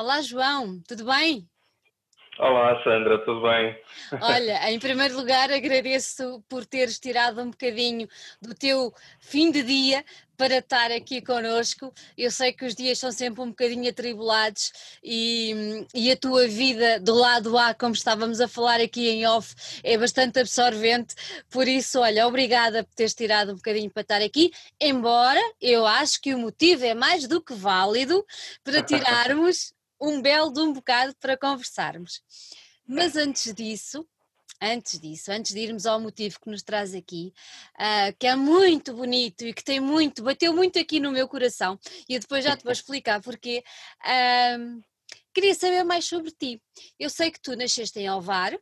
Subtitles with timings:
[0.00, 1.46] Olá, João, tudo bem?
[2.38, 3.78] Olá, Sandra, tudo bem?
[4.18, 8.08] Olha, em primeiro lugar, agradeço por teres tirado um bocadinho
[8.40, 10.02] do teu fim de dia
[10.38, 11.92] para estar aqui connosco.
[12.16, 14.72] Eu sei que os dias são sempre um bocadinho atribulados
[15.04, 19.54] e, e a tua vida do lado A, como estávamos a falar aqui em off,
[19.84, 21.14] é bastante absorvente.
[21.50, 26.18] Por isso, olha, obrigada por teres tirado um bocadinho para estar aqui, embora eu acho
[26.22, 28.24] que o motivo é mais do que válido
[28.64, 32.22] para tirarmos um belo de um bocado para conversarmos.
[32.86, 34.06] Mas antes disso,
[34.60, 37.32] antes disso, antes de irmos ao motivo que nos traz aqui,
[37.76, 41.78] uh, que é muito bonito e que tem muito, bateu muito aqui no meu coração,
[42.08, 43.62] e eu depois já te vou explicar porque
[44.04, 44.82] uh,
[45.32, 46.60] queria saber mais sobre ti.
[46.98, 48.58] Eu sei que tu nasceste em Alvar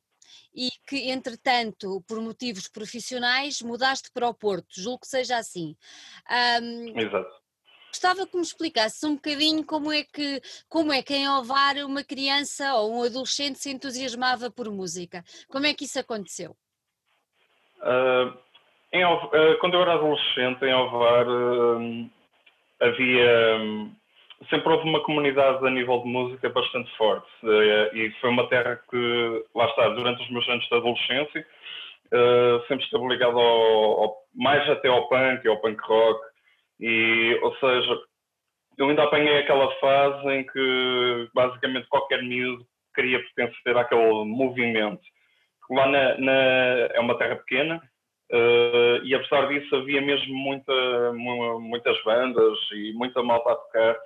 [0.54, 5.76] e que, entretanto, por motivos profissionais, mudaste para o Porto, julgo que seja assim.
[6.60, 7.37] Um, Exato.
[7.98, 12.04] Gostava que me explicasse um bocadinho como é que, como é que em Ovar uma
[12.04, 15.24] criança ou um adolescente se entusiasmava por música.
[15.50, 16.52] Como é que isso aconteceu?
[17.82, 18.38] Uh,
[18.92, 22.10] em, uh, quando eu era adolescente, em Ovar, uh,
[22.80, 23.58] havia.
[23.62, 23.92] Um,
[24.48, 27.26] sempre houve uma comunidade a nível de música bastante forte.
[27.94, 31.46] e foi uma terra que, lá está, durante os meus anos de adolescência,
[32.68, 36.27] sempre esteve ligado ao, ao, mais até ao punk, ao punk rock.
[36.80, 38.00] E, ou seja,
[38.76, 45.02] eu ainda apanhei aquela fase em que basicamente qualquer miúdo queria pertencer àquele movimento.
[45.70, 46.32] Lá na, na
[46.94, 47.82] é uma terra pequena
[48.32, 53.96] uh, e apesar disso havia mesmo muita, muitas bandas e muita malta a tocar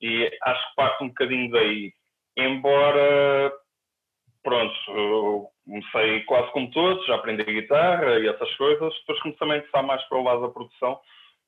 [0.00, 1.92] e acho que parte um bocadinho daí.
[2.36, 3.52] Embora,
[4.44, 9.82] pronto, comecei quase como todos, já aprendi guitarra e essas coisas, depois comecei a interessar
[9.82, 11.00] mais para o lado da produção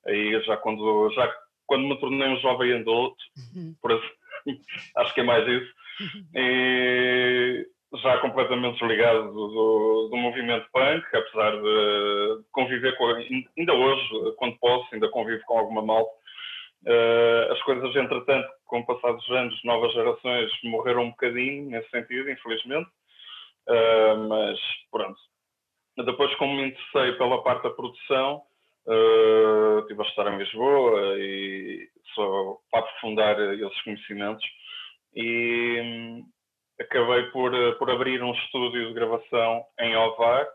[0.06, 1.32] Aí já quando, já
[1.66, 3.22] quando me tornei um jovem adulto,
[3.54, 3.74] uhum.
[3.84, 4.60] assim,
[4.96, 6.26] acho que é mais isso, uhum.
[6.34, 13.06] e já completamente desligado do, do, do, movimento punk, apesar de conviver com,
[13.58, 16.20] ainda hoje, quando posso, ainda convivo com alguma malta.
[16.86, 21.90] Uh, as coisas, entretanto, com o passar dos anos, novas gerações morreram um bocadinho nesse
[21.90, 22.88] sentido, infelizmente.
[23.68, 24.58] Uh, mas
[24.90, 25.18] pronto.
[25.98, 28.42] Depois, como me interessei pela parte da produção,
[28.86, 34.44] Uh, estive a estar em Lisboa e só para aprofundar esses conhecimentos
[35.14, 36.24] e um,
[36.80, 40.46] acabei por, por abrir um estúdio de gravação em Ovar,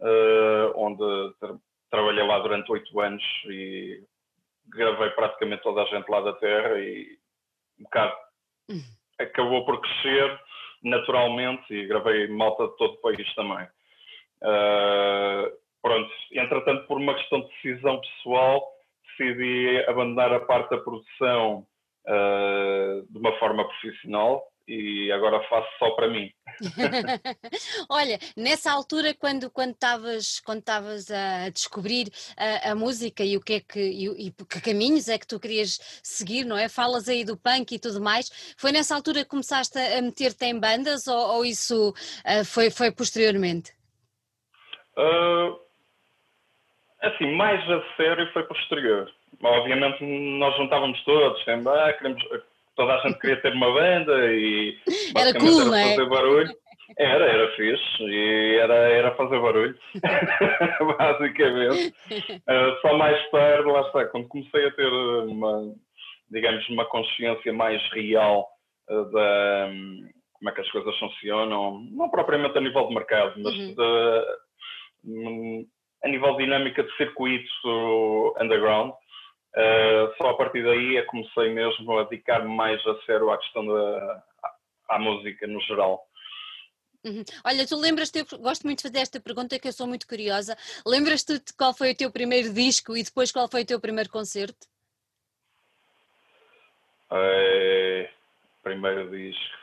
[0.00, 1.56] uh, onde tra
[1.90, 4.02] trabalhei lá durante oito anos e
[4.66, 7.18] gravei praticamente toda a gente lá da terra e
[7.78, 8.16] um bocado
[8.68, 8.82] uhum.
[9.18, 10.40] acabou por crescer
[10.82, 13.66] naturalmente e gravei malta de todo o país também.
[14.42, 18.66] Uh, pronto, entretanto, por uma questão de decisão pessoal,
[19.18, 21.66] decidi abandonar a parte da produção
[22.06, 26.32] uh, de uma forma profissional e agora faço só para mim.
[27.90, 33.54] Olha, nessa altura quando quando estavas quando a descobrir a, a, música e o que
[33.54, 36.66] é que e, e, que caminhos é que tu querias seguir, não é?
[36.66, 38.54] Falas aí do punk e tudo mais.
[38.56, 42.90] Foi nessa altura que começaste a meter-te em bandas ou, ou isso uh, foi foi
[42.90, 43.70] posteriormente?
[44.96, 45.63] Uh,
[47.06, 49.10] Assim, mais a sério foi posterior.
[49.42, 52.22] Obviamente nós juntávamos todos, sempre, ah, queremos,
[52.76, 54.76] toda a gente queria ter uma banda e
[55.16, 55.90] era cool, era é?
[55.90, 56.54] fazer barulho.
[56.98, 59.76] Era, era fixe e era, era fazer barulho,
[60.98, 61.94] basicamente.
[62.30, 65.74] Uh, só mais tarde, lá está, quando comecei a ter uma,
[66.30, 68.46] digamos, uma consciência mais real
[68.90, 73.32] uh, da um, como é que as coisas funcionam, não propriamente a nível de mercado,
[73.38, 73.74] mas uhum.
[73.74, 74.24] de,
[75.06, 75.66] um,
[76.04, 78.92] a nível de dinâmica de circuito underground.
[79.56, 83.38] Uh, só a partir daí é que comecei mesmo a dedicar mais a sério à
[83.38, 84.24] questão da
[84.88, 86.06] à, música no geral.
[87.04, 87.22] Uhum.
[87.44, 90.56] Olha, tu lembras-te, eu gosto muito de fazer esta pergunta que eu sou muito curiosa.
[90.86, 94.10] Lembras-te de qual foi o teu primeiro disco e depois qual foi o teu primeiro
[94.10, 94.66] concerto?
[97.12, 98.10] É,
[98.62, 99.56] primeiro disco.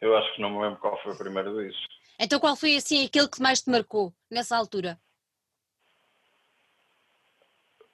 [0.00, 1.96] Eu acho que não me lembro qual foi o primeiro disco.
[2.18, 4.98] Então qual foi assim aquele que mais te marcou nessa altura?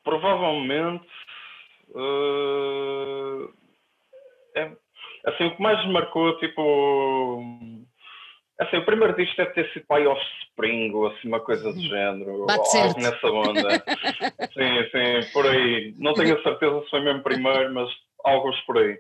[0.05, 1.07] Provavelmente
[1.91, 3.53] uh,
[4.55, 4.71] é,
[5.27, 7.43] assim, o que mais me marcou, tipo
[8.61, 12.47] assim, o primeiro disco deve ter sido Pai Offspring ou assim, uma coisa do género,
[12.47, 12.89] Bate ou certo.
[12.89, 13.85] algo nessa onda.
[14.53, 15.95] sim, sim, por aí.
[15.99, 17.89] Não tenho a certeza se foi mesmo primeiro, mas
[18.25, 18.93] alguns por aí.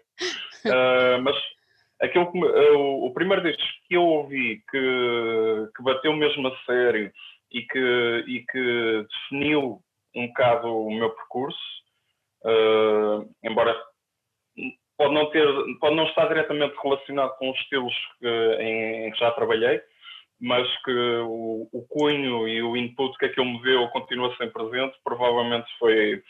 [0.64, 1.36] Uh, mas
[2.02, 7.12] aquilo que, uh, o, primeiro disco que eu ouvi que, que bateu mesmo a sério
[7.50, 9.80] e que, e que definiu
[10.14, 11.58] um bocado o meu percurso,
[12.44, 13.74] uh, embora
[14.98, 15.46] pode não ter,
[15.80, 18.28] pode não estar diretamente relacionado com os estilos que,
[18.60, 19.80] em, em, que já trabalhei,
[20.40, 20.92] mas que
[21.24, 26.22] o, o, cunho e o input que aquilo me deu continua sempre presente, provavelmente foi,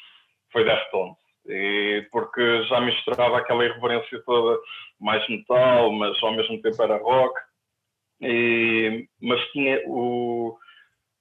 [0.53, 1.22] foi Deftones.
[1.47, 4.61] E porque já misturava aquela irreverência toda,
[5.01, 7.35] mais metal, mas ao mesmo tempo era rock.
[8.21, 10.57] E, mas tinha o,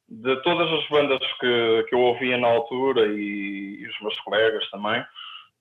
[0.07, 4.69] de todas as bandas que, que eu ouvia na altura e, e, os meus colegas
[4.69, 5.03] também,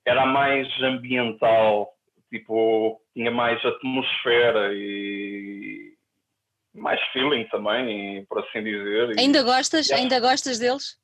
[0.04, 1.94] era mais ambiental,
[2.30, 5.94] tipo, tinha mais atmosfera e
[6.74, 9.18] mais feeling também, por assim dizer.
[9.18, 9.88] Ainda gostas?
[9.88, 10.98] E, Ainda gostas deles?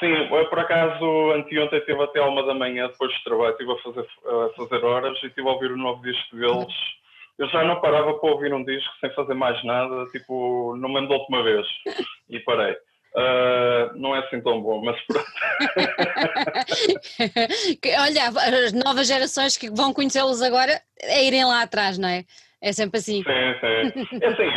[0.00, 4.04] Sim, por acaso anteontem estive até uma da manhã depois do trabalho, estive a fazer,
[4.26, 6.74] a fazer horas e estive a ouvir o novo disco deles.
[7.38, 10.98] Eu já não parava para ouvir um disco sem fazer mais nada, tipo, não me
[11.00, 11.66] andou uma vez
[12.28, 12.72] e parei.
[13.14, 15.24] Uh, não é assim tão bom, mas pronto.
[17.98, 18.28] Olha,
[18.66, 22.24] as novas gerações que vão conhecê-los agora é irem lá atrás, não é?
[22.60, 23.22] É sempre assim.
[23.22, 24.20] Sim, sim.
[24.20, 24.50] É assim,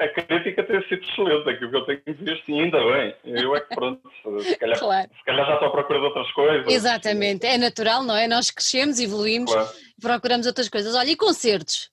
[0.00, 3.14] a crítica tem sido excelente, aquilo que eu tenho visto, e ainda bem.
[3.24, 4.10] Eu é que pronto,
[4.42, 5.10] se calhar, claro.
[5.14, 6.72] se calhar já estou à procura de outras coisas.
[6.72, 8.26] Exatamente, é natural, não é?
[8.26, 9.68] Nós crescemos, evoluímos, claro.
[10.00, 10.94] procuramos outras coisas.
[10.94, 11.90] Olha, e concertos?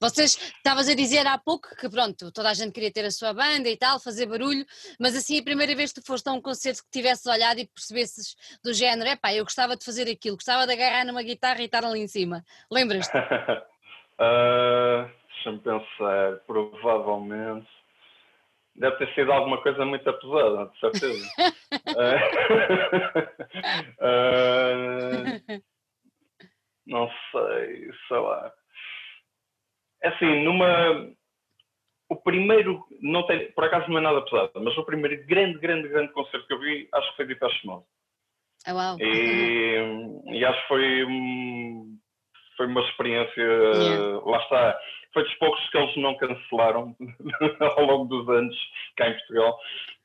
[0.00, 3.32] Vocês estavas a dizer há pouco que pronto, toda a gente queria ter a sua
[3.32, 4.66] banda e tal, fazer barulho,
[4.98, 7.66] mas assim a primeira vez que tu foste a um concerto que tivesses olhado e
[7.66, 11.62] percebesses do género, é pá, eu gostava de fazer aquilo, gostava de agarrar numa guitarra
[11.62, 12.44] e estar ali em cima.
[12.70, 13.16] Lembras-te?
[13.16, 15.08] uh,
[15.44, 17.68] Deixa-me pensar, provavelmente.
[18.76, 21.28] Deve ter sido alguma coisa muito pesada, de certeza.
[24.00, 25.62] uh,
[26.86, 28.52] não sei, sei lá.
[30.02, 31.12] É assim, numa.
[32.08, 35.88] O primeiro, não tem, por acaso não é nada pesado, mas o primeiro grande, grande,
[35.88, 37.84] grande concerto que eu vi, acho que foi de Depeche Mode.
[38.66, 38.96] Oh, wow.
[39.00, 41.06] e, e, acho que foi,
[42.56, 44.20] foi uma experiência, yeah.
[44.24, 44.78] lá está,
[45.14, 46.94] foi dos poucos que eles não cancelaram
[47.76, 48.56] ao longo dos anos
[48.96, 49.58] cá em Portugal.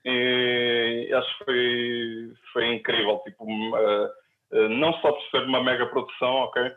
[0.06, 6.36] E acho que foi, foi incrível, tipo, uh, não só por ser uma mega produção,
[6.36, 6.72] ok?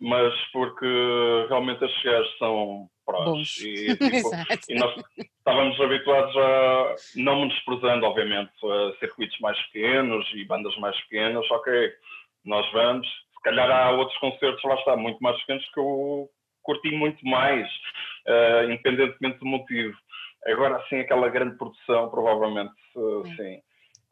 [0.00, 0.86] mas porque
[1.48, 3.56] realmente as chegadas são prós.
[3.58, 4.04] E, tipo,
[4.68, 10.98] e, nós estávamos habituados a, não menosprezando, obviamente, a circuitos mais pequenos e bandas mais
[11.02, 11.92] pequenas, ok,
[12.44, 13.06] nós vamos.
[13.06, 16.28] Se calhar há outros concertos, lá está, muito mais pequenos que eu
[16.62, 17.66] curti muito mais,
[18.28, 19.96] uh, independentemente do motivo.
[20.46, 23.60] Agora, assim, aquela grande produção, provavelmente, uh, sim.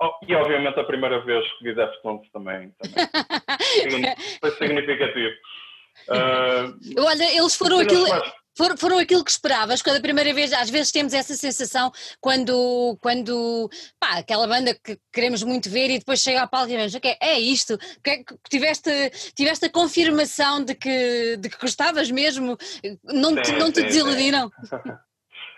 [0.02, 4.16] Oh, e obviamente a primeira vez que vi Deftones também, também.
[4.40, 5.34] foi significativo.
[6.08, 8.06] Uh, Olha, eles foram aquilo,
[8.60, 11.90] foram, foram aquilo que esperavas, quando a primeira vez, às vezes temos essa sensação
[12.20, 16.76] quando, quando pá, aquela banda que queremos muito ver e depois chega a palco e
[16.76, 18.90] vemos, ok, é isto, que, tiveste,
[19.34, 22.58] tiveste a confirmação de que, de que gostavas mesmo,
[23.02, 24.50] não, sim, te, não te desiludiram?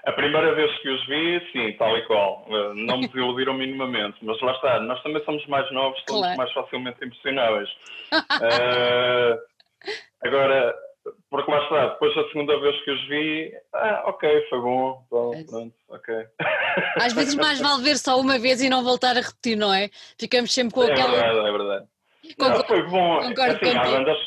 [0.05, 2.45] A primeira vez que os vi, sim, tal e qual.
[2.49, 6.37] Eh, não me desiludiram minimamente, mas lá está, nós também somos mais novos, somos claro.
[6.37, 7.69] mais facilmente impressionáveis.
[8.13, 9.39] uh,
[10.23, 10.75] Agora,
[11.31, 15.35] porque lá está, depois da segunda vez que os vi, ah, ok, foi bom, bom
[15.35, 16.15] é pronto, ok.
[16.97, 19.89] Às vezes mais vale ver só uma vez e não voltar a repetir, não é?
[20.19, 21.17] Ficamos sempre com é aquela.
[21.17, 21.87] É verdade, é verdade.
[22.39, 23.21] Concordo, não, foi bom.
[23.23, 24.19] Concordo assim, há, bandas,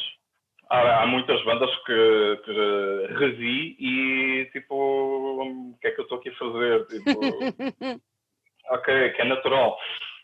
[0.69, 6.17] há, há, muitas bandas que, que revi e tipo, o que é que eu estou
[6.17, 6.85] aqui a fazer?
[6.87, 7.19] Tipo,
[8.71, 9.77] ok, que é natural.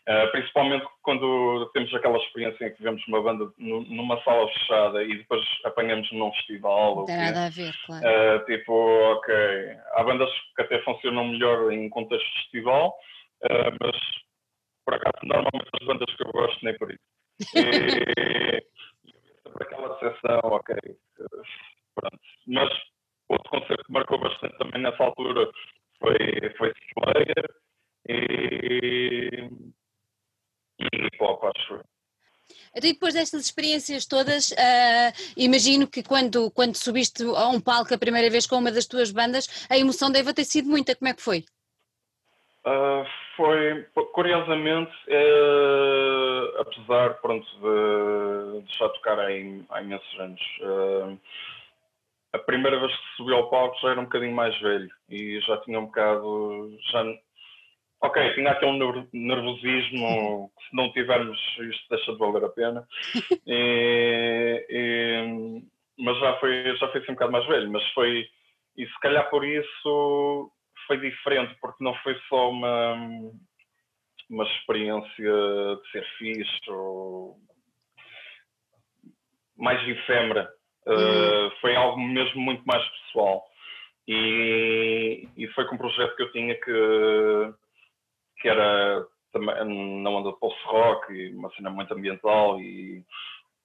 [0.08, 5.18] Uh, principalmente quando temos aquela experiência em que vemos uma banda numa sala fechada e
[5.18, 6.96] depois apanhamos num festival.
[6.96, 8.04] Não tem nada a ver, claro.
[8.04, 9.32] Uh, tipo, ok,
[9.92, 12.98] há bandas que até funcionam melhor em contexto de festival,
[13.44, 13.96] uh, mas
[14.84, 17.56] por acaso normalmente as bandas que eu gosto nem por isso.
[17.56, 18.64] E,
[19.44, 20.74] por aquela sessão, ok,
[21.94, 22.20] pronto.
[22.48, 22.70] Mas
[23.28, 25.48] outro concerto que marcou bastante também nessa altura
[26.00, 26.16] foi,
[26.58, 27.54] foi Slayer
[28.08, 29.48] e
[30.82, 31.84] e hip hop, acho então,
[32.86, 37.98] e depois destas experiências todas, uh, imagino que quando, quando subiste a um palco a
[37.98, 40.94] primeira vez com uma das tuas bandas, a emoção deve ter sido muita.
[40.94, 41.44] Como é que foi?
[42.64, 43.04] Uh,
[43.36, 51.18] foi, curiosamente, uh, apesar pronto, de, de já tocar há, há imensos anos, uh,
[52.32, 55.56] a primeira vez que subi ao palco já era um bocadinho mais velho e já
[55.62, 57.04] tinha um bocado, já
[58.04, 62.86] Ok, tinha aqui um nervosismo que se não tivermos isto deixa de valer a pena.
[63.46, 65.62] E, e,
[65.98, 68.28] mas já foi, já foi assim um bocado mais velho, mas foi,
[68.76, 70.52] e se calhar por isso
[70.86, 72.94] foi diferente, porque não foi só uma,
[74.28, 77.36] uma experiência de ser fixe ou
[79.56, 80.52] mais efêmera.
[80.86, 83.44] Uh, foi algo mesmo muito mais pessoal.
[84.08, 87.54] E, e foi com um projeto que eu tinha que,
[88.42, 93.02] que era também na onda de post-rock e uma cena muito ambiental e,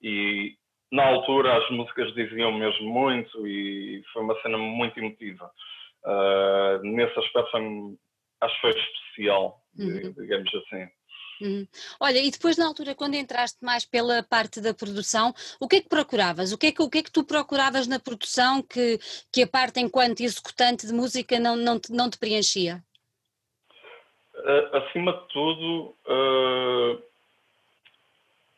[0.01, 0.55] e
[0.91, 5.51] na altura as músicas diziam mesmo muito e foi uma cena muito emotiva.
[6.05, 7.61] Uh, nesse aspecto foi,
[8.41, 10.13] acho que foi especial, uhum.
[10.13, 10.87] digamos assim.
[11.41, 11.67] Uhum.
[11.99, 15.81] Olha, e depois na altura, quando entraste mais pela parte da produção, o que é
[15.81, 16.51] que procuravas?
[16.51, 18.97] O que é que, o que, é que tu procuravas na produção que,
[19.31, 22.83] que a parte enquanto executante de música não, não, te, não te preenchia?
[24.37, 27.01] Uh, acima de tudo, uh,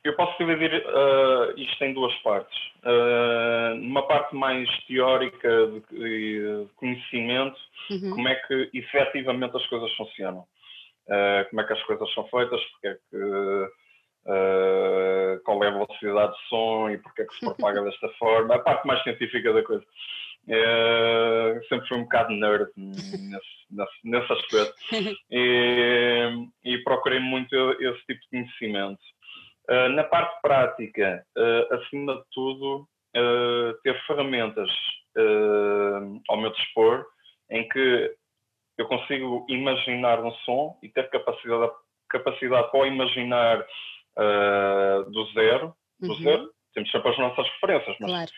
[0.04, 2.58] eu posso dividir uh, isto em duas partes.
[2.84, 7.60] Uh, numa parte mais teórica de, de conhecimento,
[7.92, 8.12] uhum.
[8.12, 10.46] como é que efetivamente as coisas funcionam.
[11.08, 13.68] Uh, como é que as coisas são feitas, porque é que,
[15.44, 18.56] qual é a velocidade de som e porque é que se propaga desta forma.
[18.56, 19.84] A parte mais científica da coisa.
[21.68, 24.76] Sempre fui um bocado nerd nesse, nesse, nesse aspecto
[25.30, 29.02] e, e procurei muito esse tipo de conhecimento.
[29.70, 34.70] Uh, na parte prática, uh, acima de tudo, uh, ter ferramentas
[36.30, 37.06] ao meu dispor
[37.50, 38.16] em que
[38.78, 41.74] eu consigo imaginar um som e ter capacidade,
[42.10, 43.66] capacidade para imaginar
[45.12, 46.22] do zero, do uhum.
[46.22, 48.32] zero, temos sempre as nossas referências, mas, claro.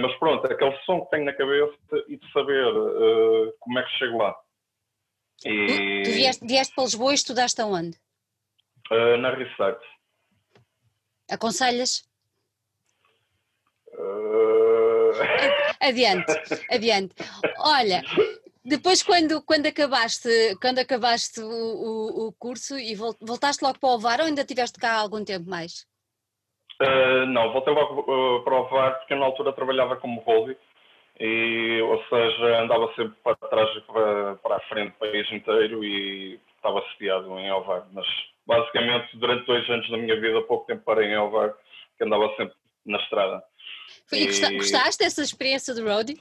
[0.00, 1.76] mas pronto, aquele som que tenho na cabeça
[2.08, 2.72] e de saber
[3.60, 4.34] como é que chego lá.
[5.44, 6.02] E...
[6.04, 7.96] Tu vieste, vieste para Lisboa e estudaste aonde?
[9.18, 9.84] na Research.
[11.30, 12.04] Aconselhas?
[13.94, 15.12] Uh...
[15.80, 16.32] Adiante,
[16.70, 17.14] adiante.
[17.58, 18.02] Olha,
[18.64, 23.94] depois quando, quando acabaste, quando acabaste o, o, o curso e voltaste logo para o
[23.94, 25.84] Ovar ou ainda estiveste cá algum tempo mais?
[26.82, 30.56] Uh, não, voltei logo uh, para o Ovar porque eu na altura trabalhava como holding
[31.20, 35.84] e, ou seja, andava sempre para trás e para, para a frente o país inteiro
[35.84, 38.06] e estava sediado em Ovar, mas
[38.46, 41.54] basicamente durante dois anos da minha vida, pouco tempo parei em Elvar,
[41.96, 43.42] que andava sempre na estrada.
[44.12, 44.56] E, e...
[44.56, 46.18] gostaste dessa experiência de roadie?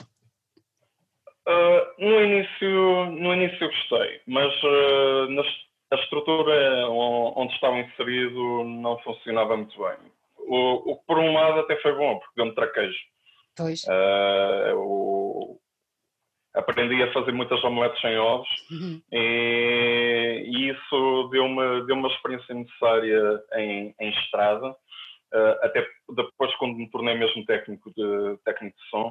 [1.47, 5.43] Uh, no início, no início gostei, mas uh,
[5.91, 9.97] a estrutura onde estava inserido não funcionava muito bem.
[10.53, 12.99] O, o que por um lado até foi bom, porque deu-me traquejo.
[13.55, 13.83] Pois.
[13.85, 15.61] Uh, o,
[16.53, 19.01] aprendi a fazer muitas omeletes sem ovos uhum.
[19.13, 26.75] e, e, isso deu-me deu uma experiência necessária em, em estrada, uh, até depois quando
[26.75, 29.07] me tornei mesmo técnico de, técnico de som,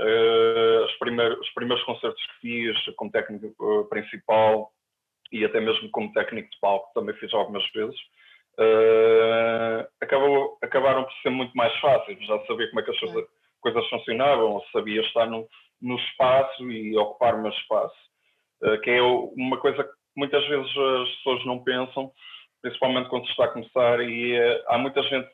[0.00, 4.72] uh, os, primeiros, os primeiros concertos que fiz como técnico principal
[5.30, 8.00] e até mesmo como técnico de palco, também fiz algumas vezes,
[10.00, 12.98] acabou, acabaram por ser muito mais fáceis, já sabia como é que as
[13.60, 15.46] coisas funcionavam, sabia estar num
[15.80, 17.96] no espaço e ocupar o meu espaço,
[18.62, 22.12] uh, que é uma coisa que muitas vezes as pessoas não pensam,
[22.60, 25.28] principalmente quando se está a começar, e uh, há muita gente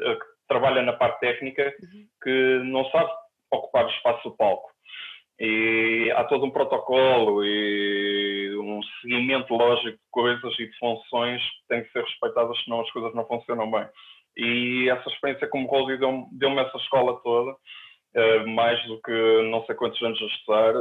[0.00, 2.06] uh, que trabalha na parte técnica uhum.
[2.22, 3.10] que não sabe
[3.52, 4.70] ocupar o espaço do palco.
[5.38, 11.68] E há todo um protocolo e um seguimento lógico de coisas e de funções que
[11.68, 13.86] têm que ser respeitadas, senão as coisas não funcionam bem.
[14.36, 19.64] E essa experiência como Rose deu-me deu essa escola toda uh, mais do que não
[19.66, 20.74] sei quantos anos a estudar.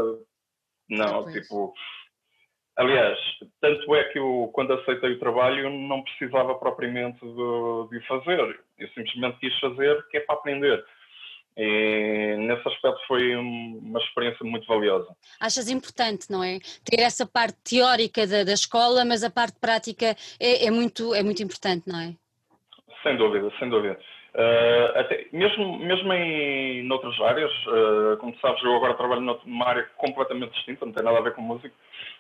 [0.90, 1.74] Não, tipo.
[2.76, 3.20] Aliás,
[3.62, 8.60] tanto é que eu, quando aceitei o trabalho, não precisava propriamente de, de fazer.
[8.80, 10.84] Eu simplesmente quis fazer, que é para aprender.
[11.56, 15.16] E nesse aspecto foi uma experiência muito valiosa.
[15.40, 16.58] Achas importante, não é?
[16.84, 21.22] Ter essa parte teórica da, da escola, mas a parte prática é, é, muito, é
[21.22, 22.16] muito importante, não é?
[23.04, 24.00] Sem dúvida, sem dúvida.
[24.34, 29.84] Uh, até, mesmo, mesmo em noutras áreas, uh, como sabes, eu agora trabalho numa área
[29.98, 31.74] completamente distinta, não tem nada a ver com música.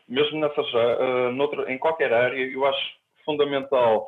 [0.07, 2.93] Mesmo nessas, uh, noutra, em qualquer área, eu acho
[3.25, 4.07] fundamental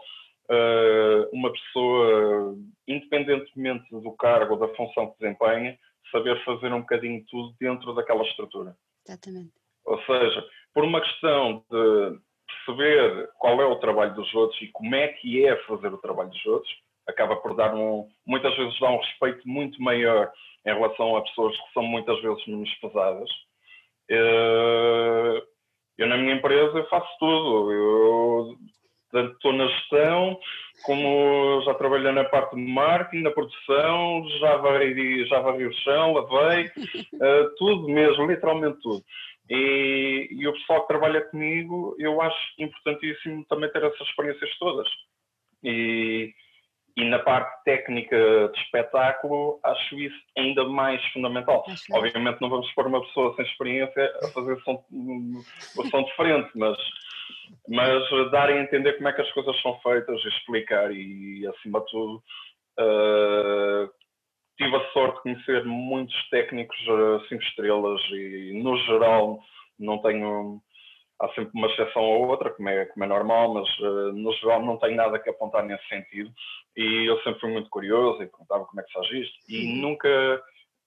[1.31, 2.55] uma pessoa,
[2.87, 5.77] independentemente do cargo ou da função que desempenha,
[6.11, 8.75] saber fazer um bocadinho tudo dentro daquela estrutura.
[9.07, 9.53] Exatamente.
[9.85, 14.95] Ou seja, por uma questão de perceber qual é o trabalho dos outros e como
[14.95, 16.71] é que é fazer o trabalho dos outros,
[17.07, 20.31] acaba por dar um, muitas vezes dá um respeito muito maior
[20.65, 23.29] em relação a pessoas que são muitas vezes menos pesadas.
[24.09, 25.43] Eh,
[25.97, 27.71] eu na minha empresa faço tudo.
[27.71, 28.55] Eu
[29.15, 30.37] tanto estou na gestão,
[30.83, 36.13] como já trabalhei na parte de marketing, na produção, já varri, já varri o chão,
[36.13, 39.01] lavei, uh, tudo mesmo, literalmente tudo.
[39.49, 44.87] E, e, o pessoal que trabalha comigo, eu acho importantíssimo também ter essas experiências todas.
[45.63, 46.33] E,
[46.97, 48.17] e na parte técnica
[48.53, 51.63] de espetáculo, acho isso ainda mais fundamental.
[51.67, 56.49] Acho Obviamente não vamos pôr uma pessoa sem experiência a fazer som, o som diferente,
[56.55, 56.77] mas,
[57.67, 61.85] mas dar a entender como é que as coisas são feitas, explicar e, acima de
[61.87, 62.23] tudo,
[62.79, 63.89] uh,
[64.57, 69.39] tive a sorte de conhecer muitos técnicos uh, cinco estrelas e, no geral,
[69.79, 70.61] não tenho
[71.19, 74.61] há sempre uma exceção ou outra, como é, como é normal, mas uh, no geral
[74.61, 76.31] não tenho nada que apontar nesse sentido.
[76.75, 79.37] E eu sempre fui muito curioso e perguntava como é que se faz isto.
[79.49, 80.43] E nunca,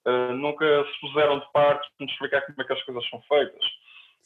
[0.07, 3.21] uh, nunca se puseram de parte para me explicar como é que as coisas são
[3.23, 3.65] feitas.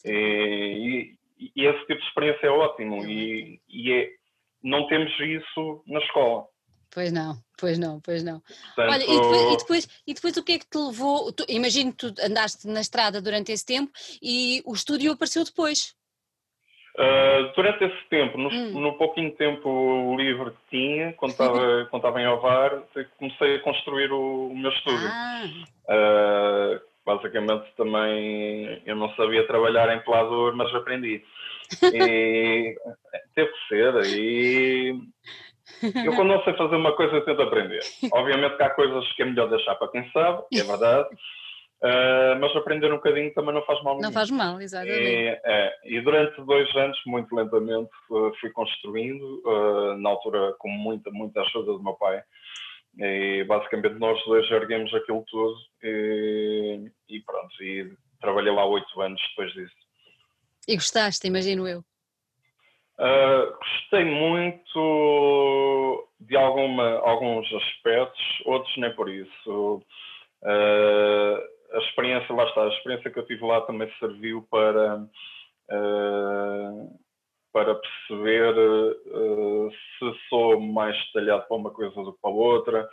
[0.06, 3.06] E, e, esse tipo de experiência é ótimo.
[3.06, 4.10] E, e é,
[4.64, 6.46] não temos isso na escola.
[6.94, 8.40] Pois não, pois não, pois não.
[8.76, 11.34] Portanto, Olha, e depois, e, depois, e depois o que é que te levou?
[11.34, 15.96] Tu, imagino que tu andaste na estrada durante esse tempo e o estúdio apareceu depois.
[16.96, 18.80] Uh, durante esse tempo, no, hum.
[18.80, 22.84] no, pouquinho tempo livre que tinha, quando estava, quando estava em Ovar,
[23.18, 25.08] comecei a construir o, o meu estúdio.
[25.10, 25.46] Ah.
[25.90, 31.24] Uh, basicamente também eu não sabia trabalhar em pelador, mas aprendi.
[31.94, 32.76] E
[33.36, 33.94] teve que ser.
[34.06, 35.00] E
[36.06, 37.82] eu quando não sei fazer uma coisa tento aprender.
[38.12, 41.10] Obviamente que há coisas que é melhor deixar para quem sabe, é verdade.
[41.82, 44.00] Uh, mas aprender um bocadinho também não faz mal.
[44.00, 45.02] Não faz mal, exatamente.
[45.02, 47.90] E, é, e, durante dois anos, muito lentamente,
[48.40, 52.24] fui construindo, uh, na altura com muita, muita ajuda do meu pai.
[53.00, 59.22] E basicamente nós dois erguemos aquilo tudo e, e pronto, e trabalhei lá oito anos
[59.30, 59.74] depois disso.
[60.68, 61.84] E gostaste, imagino eu.
[63.00, 69.82] Uh, gostei muito de alguma, alguns aspectos, outros nem por isso.
[70.44, 75.08] Uh, a experiência, lá está, a experiência que eu tive lá também serviu para,
[75.72, 77.00] uh,
[77.54, 78.54] para perceber
[80.00, 82.90] se sou mais detalhado para uma coisa do que para outra.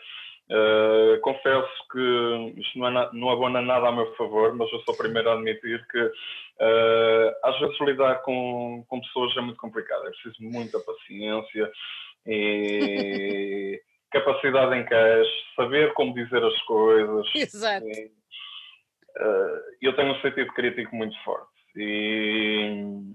[0.50, 4.94] Uh, confesso que isto não, é não abona nada a meu favor, mas eu sou
[4.94, 10.08] o primeiro a admitir que uh, às vezes lidar com, com pessoas é muito complicado.
[10.08, 11.70] É preciso muita paciência
[12.26, 17.28] e capacidade em encaixe, saber como dizer as coisas.
[17.32, 17.86] Exato.
[17.86, 23.14] E, uh, eu tenho um sentido crítico muito forte e,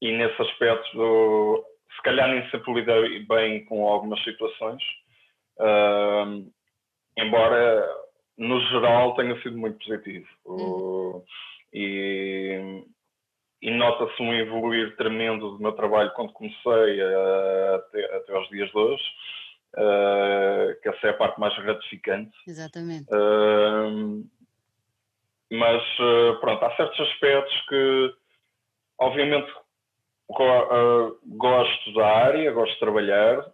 [0.00, 1.64] e nesse aspecto,
[1.96, 4.82] se calhar nem sempre lidei bem com algumas situações
[5.60, 6.50] Uh,
[7.18, 7.86] embora
[8.38, 10.26] no geral tenha sido muito positivo.
[10.46, 11.22] Uhum.
[11.74, 12.82] e,
[13.60, 18.70] e nota-se um evoluir tremendo do meu trabalho quando comecei a, até, até aos dias
[18.70, 19.04] de hoje,
[19.76, 22.34] uh, que essa é a parte mais gratificante.
[22.48, 23.06] Exatamente.
[23.12, 24.24] Uh,
[25.52, 25.82] mas
[26.40, 28.14] pronto, há certos aspectos que
[28.98, 29.52] obviamente
[31.26, 33.44] gosto da área, gosto de trabalhar,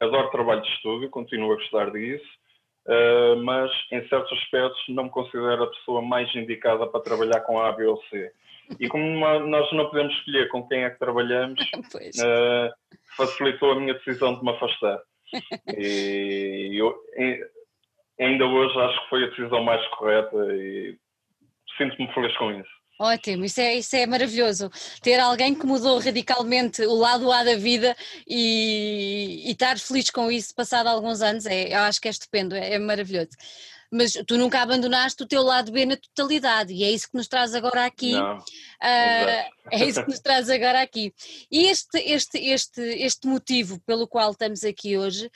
[0.00, 2.28] adoro trabalho de estúdio, continuo a gostar disso,
[2.86, 7.60] uh, mas em certos aspectos não me considero a pessoa mais indicada para trabalhar com
[7.60, 8.32] A, B ou C.
[8.80, 9.04] E como
[9.46, 12.72] nós não podemos escolher com quem é que trabalhamos, uh,
[13.16, 15.00] facilitou a minha decisão de me afastar.
[15.76, 16.94] E eu
[18.20, 20.96] ainda hoje acho que foi a decisão mais correta e
[21.76, 22.83] sinto-me feliz com isso.
[22.98, 24.70] Ótimo, isso é, isso é maravilhoso.
[25.02, 30.30] Ter alguém que mudou radicalmente o lado A da vida e, e estar feliz com
[30.30, 33.30] isso passado alguns anos, é, eu acho que é estupendo, é, é maravilhoso
[33.94, 37.28] mas tu nunca abandonaste o teu lado B na totalidade e é isso que nos
[37.28, 38.10] traz agora aqui.
[38.10, 38.42] Não, uh,
[39.70, 41.14] é isso que nos traz agora aqui.
[41.48, 45.30] E este, este, este, este motivo pelo qual estamos aqui hoje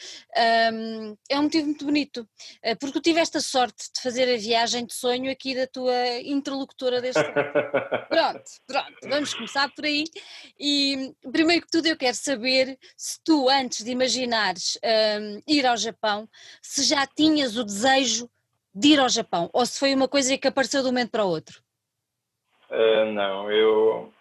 [0.73, 2.29] um, é um motivo muito bonito,
[2.65, 6.19] uh, porque tu tiveste a sorte de fazer a viagem de sonho aqui da tua
[6.25, 7.23] interlocutora deste
[8.11, 10.05] Pronto, pronto, vamos começar por aí.
[10.59, 14.77] E primeiro que tudo eu quero saber se tu, antes de imaginares
[15.21, 16.29] um, ir ao Japão,
[16.61, 18.29] se já tinhas o desejo
[18.75, 19.51] de ir ao Japão?
[19.53, 21.61] Ou se foi uma coisa que apareceu de um momento para o outro?
[22.71, 24.13] Uh, não, eu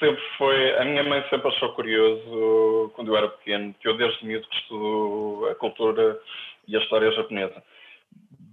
[0.00, 0.78] sempre foi.
[0.78, 4.56] A minha mãe sempre achou curioso quando eu era pequeno, que eu desde miúdo que
[4.56, 6.18] estudo a cultura
[6.66, 7.62] e a história japonesa.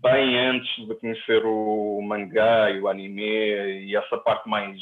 [0.02, 3.24] Bem antes de conhecer o mangá e o anime
[3.86, 4.80] e essa parte mais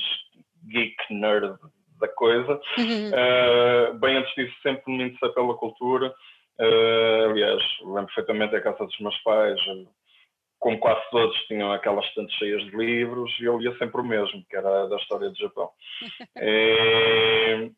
[0.68, 1.56] geek nerd
[2.00, 3.12] da coisa, uhum.
[3.12, 6.14] uh, bem antes disso sempre me interessei pela cultura
[6.60, 9.60] Uh, aliás, lembro perfeitamente a casa dos meus pais,
[10.60, 14.44] como quase todos tinham aquelas estantes cheias de livros, e eu lia sempre o mesmo,
[14.50, 15.70] que era da história do Japão.
[16.42, 17.72] e,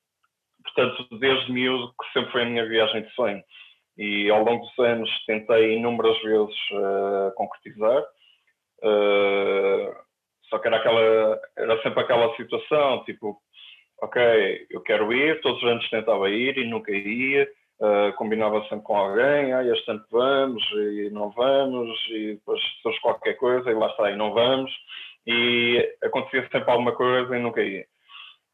[0.63, 3.43] portanto, desde miúdo, que sempre foi a minha viagem de sonho.
[3.97, 8.03] E ao longo dos anos tentei inúmeras vezes uh, concretizar,
[8.83, 9.95] uh,
[10.49, 13.41] só que era, aquela, era sempre aquela situação, tipo,
[14.01, 18.81] ok, eu quero ir, todos os anos tentava ir e nunca ia, uh, combinava sempre
[18.81, 23.73] com alguém, ah, este ano vamos e não vamos, e depois surge qualquer coisa e
[23.73, 24.71] lá está, e não vamos,
[25.25, 27.85] e acontecia sempre alguma coisa e nunca ia.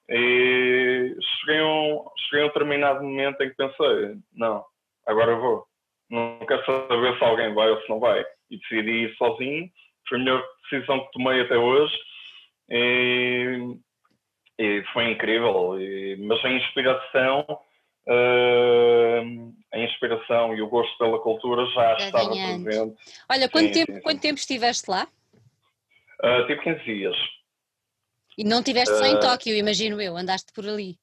[0.09, 4.65] E cheguei a um, cheguei um determinado momento em que pensei, não,
[5.05, 5.65] agora vou.
[6.09, 8.23] Não quero saber se alguém vai ou se não vai.
[8.49, 9.69] E decidi ir sozinho.
[10.07, 11.97] Foi a melhor decisão que tomei até hoje.
[12.69, 13.77] E,
[14.59, 15.79] e foi incrível.
[15.79, 17.45] E, mas a inspiração,
[18.07, 22.95] uh, a inspiração e o gosto pela cultura já, já estava presente.
[23.29, 24.03] Olha, quanto, sim, tempo, sim, sim.
[24.03, 25.07] quanto tempo estiveste lá?
[26.23, 27.15] Uh, tive 15 dias.
[28.37, 30.97] E não estiveste uh, só em ah, Tóquio, imagino eu, andaste por ali.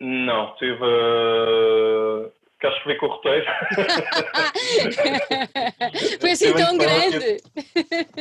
[0.00, 0.82] Não, estive.
[0.82, 3.44] Uh, queres que com o roteiro?
[6.20, 7.36] Foi assim tão grande?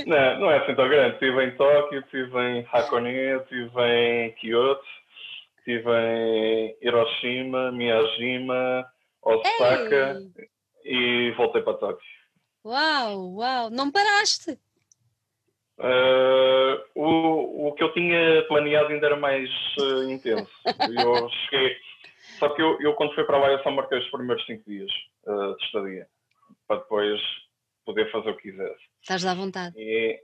[0.06, 1.14] Não, não é assim tão grande.
[1.14, 4.84] Estive em Tóquio, estive em Hakone, estive em Kyoto,
[5.60, 8.86] estive em Hiroshima, Miyajima,
[9.22, 10.50] Osaka Ei.
[10.86, 12.20] e voltei para Tóquio.
[12.66, 14.60] Uau, uau, não paraste?
[15.78, 20.52] Uh, o, o que eu tinha planeado ainda era mais uh, intenso.
[20.92, 21.78] Eu cheguei.
[22.38, 24.90] Só que eu, eu, quando fui para lá, eu só marquei os primeiros cinco dias
[25.26, 26.08] uh, de estadia,
[26.68, 27.20] para depois
[27.86, 28.80] poder fazer o que quisesse.
[29.02, 29.76] Estás à vontade.
[29.78, 30.18] E,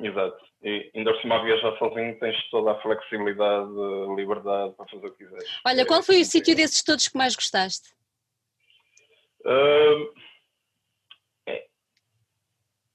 [0.00, 0.44] exato.
[0.62, 3.70] E ainda por cima, a viajar sozinho, tens toda a flexibilidade,
[4.16, 5.60] liberdade para fazer o que quiseres.
[5.66, 7.90] Olha, é, qual foi o sítio desses todos que mais gostaste?
[9.44, 10.14] Uh,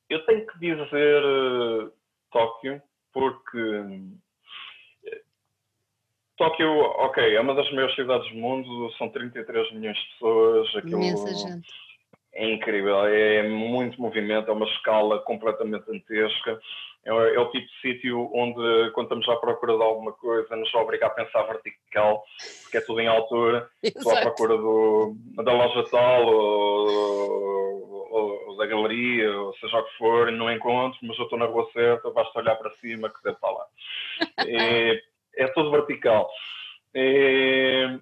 [0.09, 1.91] eu tenho que dizer uh,
[2.31, 2.81] Tóquio,
[3.13, 4.19] porque uh,
[6.35, 10.75] Tóquio, ok, é uma das maiores cidades do mundo, são 33 milhões de pessoas.
[10.75, 11.69] Aquilo Imensa gente.
[12.33, 16.59] É incrível, é muito movimento, é uma escala completamente dantesca.
[17.05, 20.73] É, é, o tipo de sítio onde, quando estamos à procura de alguma coisa, nos
[20.75, 22.23] obriga a pensar vertical,
[22.63, 23.69] porque é tudo em altura.
[23.83, 29.83] Estou à procura do, da loja tal, ou, ou, ou, da galeria, ou seja o
[29.83, 33.09] que for, e não encontro, mas eu estou na rua certa, basta olhar para cima
[33.09, 33.65] que deve estar lá.
[34.45, 35.01] É,
[35.43, 36.29] é tudo vertical.
[36.93, 37.97] É,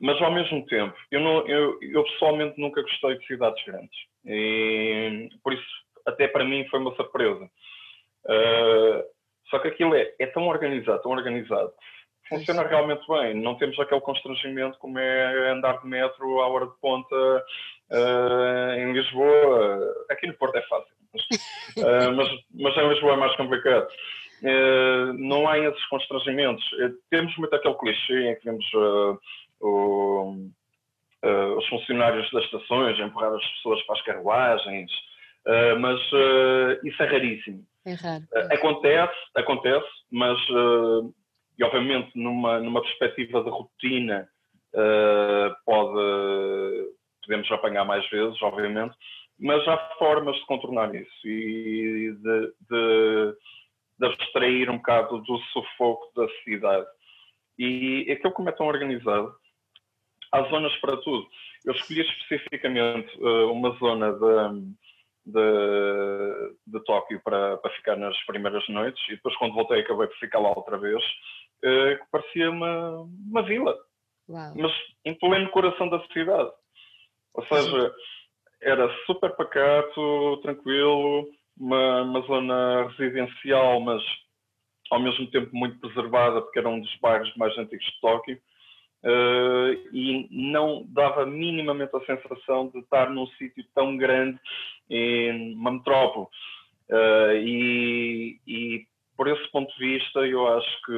[0.00, 3.98] mas ao mesmo tempo, eu, não, eu, eu, pessoalmente nunca gostei de cidades grandes.
[4.24, 5.66] E, por isso,
[6.06, 7.50] até para mim foi uma surpresa.
[8.24, 9.04] Uh,
[9.50, 11.72] só que aquilo é, é tão organizado, tão organizado,
[12.28, 13.34] funciona realmente bem.
[13.34, 17.44] Não temos aquele constrangimento como é andar de metro à hora de ponta
[17.90, 21.22] Uh, em Lisboa, aqui no Porto é fácil, mas,
[21.78, 23.88] uh, mas, mas, em Lisboa é mais complicado.
[24.42, 26.62] Uh, não há esses constrangimentos.
[27.10, 28.66] temos muito aquele clichê em que vemos
[29.60, 30.50] o,
[31.56, 34.92] os funcionários das estações empurrar as pessoas para as carruagens,
[35.80, 36.00] mas
[36.84, 37.64] isso é raríssimo.
[37.86, 38.24] É raro.
[38.52, 40.38] acontece, acontece, mas
[41.58, 44.28] e obviamente numa, numa perspectiva de rotina
[45.64, 46.88] pode
[47.28, 48.94] podemos apanhar mais vezes, obviamente,
[49.38, 53.36] mas há formas de contornar isso e de, de,
[53.98, 56.86] de abstrair um bocado do sufoco da cidade.
[57.58, 59.32] E aquilo como é tão organizado,
[60.32, 61.28] há zonas para tudo.
[61.64, 64.74] Eu escolhi especificamente uh, uma zona de,
[65.28, 70.16] de, de Tóquio para, para ficar nas primeiras noites e depois quando voltei acabei por
[70.16, 71.02] ficar lá outra vez,
[71.64, 73.76] uh, que parecia uma, uma vila,
[74.28, 74.52] Uau.
[74.56, 74.72] mas
[75.04, 76.50] em pleno coração da cidade.
[77.34, 77.94] Ou seja,
[78.62, 84.02] era super pacato, tranquilo, uma, uma zona residencial, mas
[84.90, 88.40] ao mesmo tempo muito preservada, porque era um dos bairros mais antigos de Tóquio.
[89.04, 94.38] Uh, e não dava minimamente a sensação de estar num sítio tão grande,
[94.90, 96.26] em uma metrópole.
[96.90, 100.92] Uh, e, e, por esse ponto de vista, eu acho que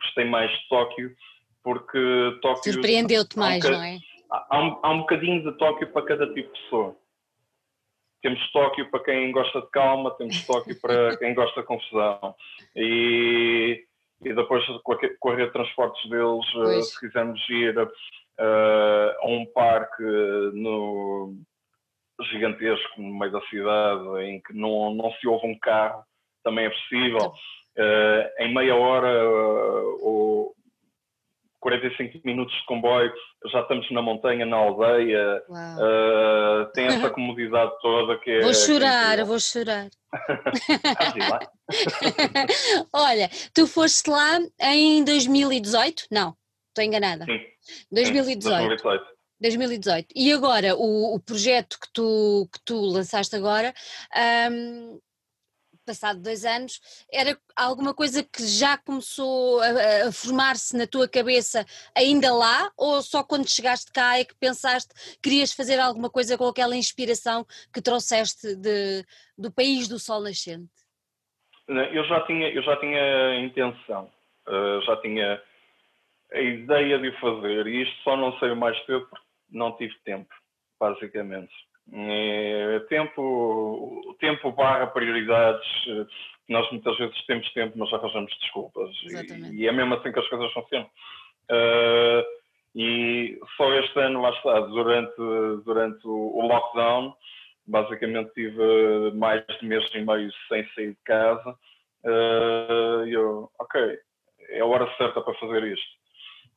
[0.00, 1.14] gostei mais de Tóquio,
[1.62, 2.72] porque Tóquio.
[2.72, 3.98] Surpreendeu-te mais, não é?
[4.30, 6.96] há um, há um bocadinho de Tóquio para cada tipo de pessoa.
[8.20, 12.34] Temos Tóquio para quem gosta de calma, temos Tóquio para quem gosta de confusão.
[12.74, 13.84] E,
[14.24, 17.88] e depois com a, com a rede de transportes deles, uh, se quisermos ir uh,
[18.40, 20.02] a um parque
[20.54, 21.34] no,
[22.30, 26.02] gigantesco no meio da cidade, em que não, não se ouve um carro,
[26.42, 27.32] também é possível.
[27.76, 29.08] Uh, em meia hora
[31.60, 33.12] 45 minutos de comboio,
[33.50, 38.40] já estamos na montanha, na aldeia, uh, tem essa comodidade toda que é.
[38.40, 39.88] Vou chorar, que é vou chorar.
[42.92, 46.04] Olha, tu foste lá em 2018?
[46.10, 46.34] Não,
[46.68, 47.24] estou enganada.
[47.24, 47.40] Sim.
[47.90, 48.68] 2018.
[48.68, 49.18] 2018.
[49.40, 50.08] 2018.
[50.14, 53.72] E agora, o, o projeto que tu, que tu lançaste agora,
[54.50, 54.98] um,
[55.88, 61.64] passado dois anos, era alguma coisa que já começou a, a formar-se na tua cabeça
[61.96, 66.36] ainda lá, ou só quando chegaste cá é que pensaste que querias fazer alguma coisa
[66.36, 69.02] com aquela inspiração que trouxeste de,
[69.36, 70.68] do país do sol nascente?
[71.66, 74.10] Eu já tinha, eu já tinha intenção,
[74.46, 75.42] uh, já tinha
[76.32, 79.94] a ideia de fazer, e isto só não sei o mais cedo porque não tive
[80.04, 80.34] tempo,
[80.78, 81.52] basicamente.
[81.92, 85.66] É, tempo, tempo barra prioridades.
[86.48, 88.90] Nós muitas vezes temos tempo, mas arranjamos desculpas.
[89.04, 90.88] E, e, é mesmo assim que as coisas funcionam.
[91.50, 92.24] Uh,
[92.74, 95.16] e só este ano, lá está, durante,
[95.64, 97.14] durante o lockdown,
[97.66, 101.56] basicamente tive mais de mês e meio sem sair de casa.
[102.04, 103.98] Uh, eu, ok,
[104.50, 105.98] é a hora certa para fazer isto.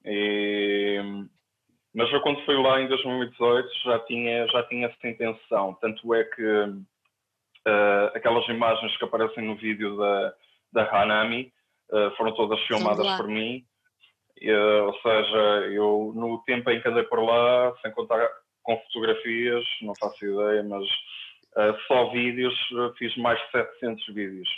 [0.06, 1.00] E,
[1.94, 5.78] mas eu quando fui lá em 2018 já tinha, já tinha essa intenção.
[5.82, 10.34] Tanto é que uh, aquelas imagens que aparecem no vídeo da,
[10.72, 11.52] da Hanami
[11.92, 13.66] uh, foram todas filmadas por mim.
[14.42, 15.38] Uh, ou seja,
[15.72, 18.26] eu no tempo em que andei por lá, sem contar
[18.64, 20.86] com fotografias, não faço ideia, mas
[21.86, 22.56] só vídeos,
[22.98, 24.50] fiz mais de 700 vídeos.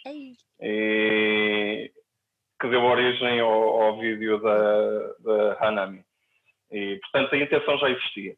[0.61, 1.91] E,
[2.61, 6.03] que deu origem ao, ao vídeo da, da Hanami.
[6.73, 8.35] E, portanto, a intenção já existia.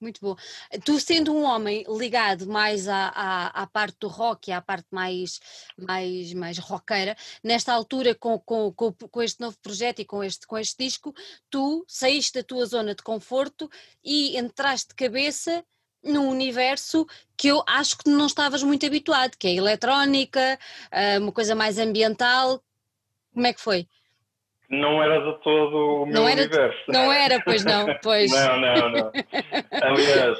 [0.00, 0.36] Muito bom.
[0.84, 5.40] Tu sendo um homem ligado mais à, à, à, parte do rock, à parte mais,
[5.78, 10.46] mais, mais roqueira, nesta altura com, com, com, com, este novo projeto e com este,
[10.46, 11.14] com este disco,
[11.48, 13.70] tu saíste da tua zona de conforto
[14.04, 15.64] e entraste de cabeça
[16.02, 20.58] num universo que eu acho que não estavas muito habituado, que é a eletrónica,
[20.90, 22.62] ah, uma coisa mais ambiental.
[23.32, 23.88] Como é que foi?
[24.74, 26.84] Não era de todo o meu não era, universo.
[26.88, 28.30] Não era, pois não, pois.
[28.30, 29.12] não, não, não.
[29.82, 30.38] Aliás,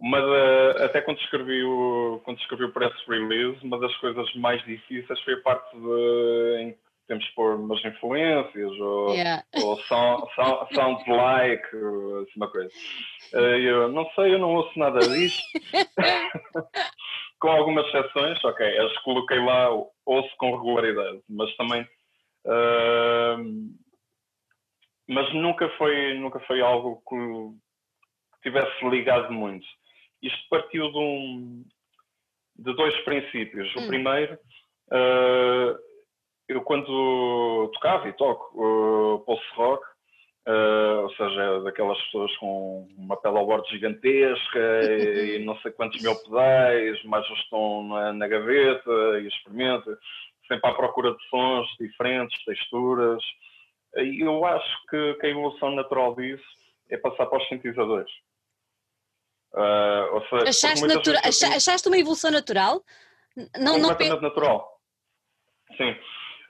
[0.00, 4.62] uma da, até quando escrevi, o, quando escrevi o press release, uma das coisas mais
[4.64, 9.42] difíceis foi a parte de, em que temos que pôr umas influências ou, yeah.
[9.62, 12.70] ou sound, sound, sound like, assim uma coisa.
[13.34, 15.42] Eh, eu não sei, eu não ouço nada disto.
[17.40, 19.70] com algumas exceções, ok, as coloquei lá,
[20.04, 21.86] ouço com regularidade, mas também
[25.08, 27.16] mas nunca foi, nunca foi algo que,
[28.36, 29.66] que tivesse ligado muito.
[30.22, 31.64] Isto partiu de, um,
[32.56, 33.74] de dois princípios.
[33.74, 33.84] Hum.
[33.84, 35.78] O primeiro, uh,
[36.48, 39.82] eu quando tocava e toco uh, post-rock,
[40.46, 47.02] uh, ou seja, daquelas pessoas com uma pedalboard gigantesca e não sei quantos mil pedais,
[47.04, 48.90] mais os estão na, na gaveta
[49.22, 49.98] e experimenta
[50.48, 53.22] sempre à procura de sons diferentes, texturas.
[53.96, 56.44] E eu acho que, que, a evolução natural disso
[56.90, 58.10] é passar para os sintetizadores.
[59.52, 62.82] Uh, seja, achaste, natura vezes, achaste uma evolução natural?
[63.58, 64.28] Não, completamente não...
[64.28, 64.78] natural.
[65.76, 65.90] Sim.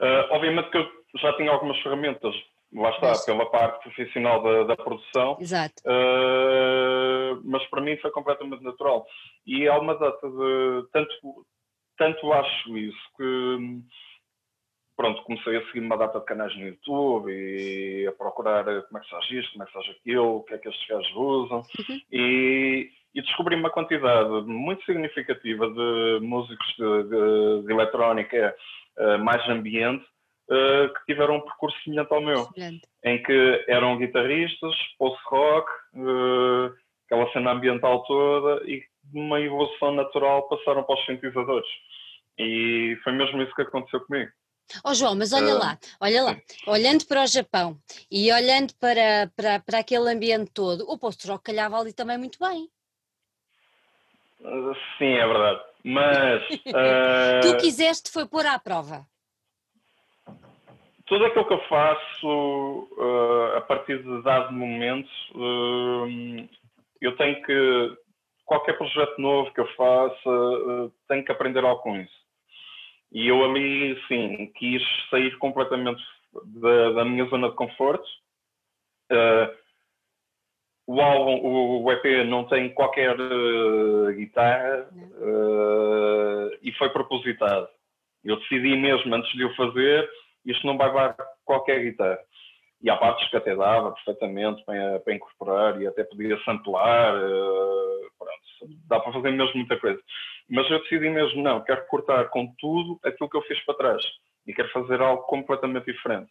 [0.00, 0.88] Uh, obviamente que eu
[1.20, 2.34] já tinha algumas ferramentas,
[2.72, 3.26] lá está, Isso.
[3.26, 5.36] pela parte profissional da, da produção.
[5.40, 5.82] Exato.
[5.86, 9.06] Uh, mas para mim foi completamente natural.
[9.46, 11.46] E há uma data de tanto
[11.98, 13.82] tanto acho isso que
[14.98, 19.00] pronto, comecei a seguir uma data de canais no YouTube e a procurar como é
[19.00, 20.88] que se faz isto, como é que se faz aquilo, o que é que estes
[20.88, 22.00] gajos usam uhum.
[22.10, 28.56] e, e, descobri uma quantidade muito significativa de músicos de, de, de eletrónica
[28.98, 30.04] uh, mais ambiente
[30.50, 32.48] uh, que tiveram um percurso semelhante ao meu,
[33.04, 36.74] em que eram guitarristas, post-rock, uh,
[37.06, 41.68] aquela cena ambiental toda e de uma evolução natural passaram para os sintetizadores.
[42.38, 44.30] E foi mesmo isso que aconteceu comigo.
[44.84, 47.78] Oh João, mas olha uh, lá, olha lá, olhando para o Japão
[48.10, 52.68] e olhando para, para, para aquele ambiente todo, o post-rock calhava ali também muito bem.
[54.40, 55.60] Uh, sim, é verdade.
[55.82, 56.42] Mas.
[56.66, 59.06] Uh, tu quiseste foi pôr à prova.
[61.06, 62.88] Tudo aquilo que eu faço
[63.56, 65.08] a partir de dado momento,
[67.00, 67.96] eu tenho que.
[68.48, 72.18] Qualquer projeto novo que eu faça, tenho que aprender algo com isso.
[73.12, 76.02] E eu ali, sim, quis sair completamente
[76.60, 78.06] da, da minha zona de conforto.
[79.10, 79.54] Uh,
[80.86, 87.68] o álbum, o EP não tem qualquer uh, guitarra uh, e foi propositado.
[88.24, 90.08] Eu decidi mesmo, antes de o fazer,
[90.44, 92.18] isto não vai levar qualquer guitarra.
[92.80, 97.14] E há partes que até dava perfeitamente para, para incorporar e até podia samplar.
[97.16, 100.00] Uh, pronto, dá para fazer mesmo muita coisa.
[100.48, 104.02] Mas eu decidi mesmo, não, quero cortar com tudo aquilo que eu fiz para trás
[104.46, 106.30] e quero fazer algo completamente diferente.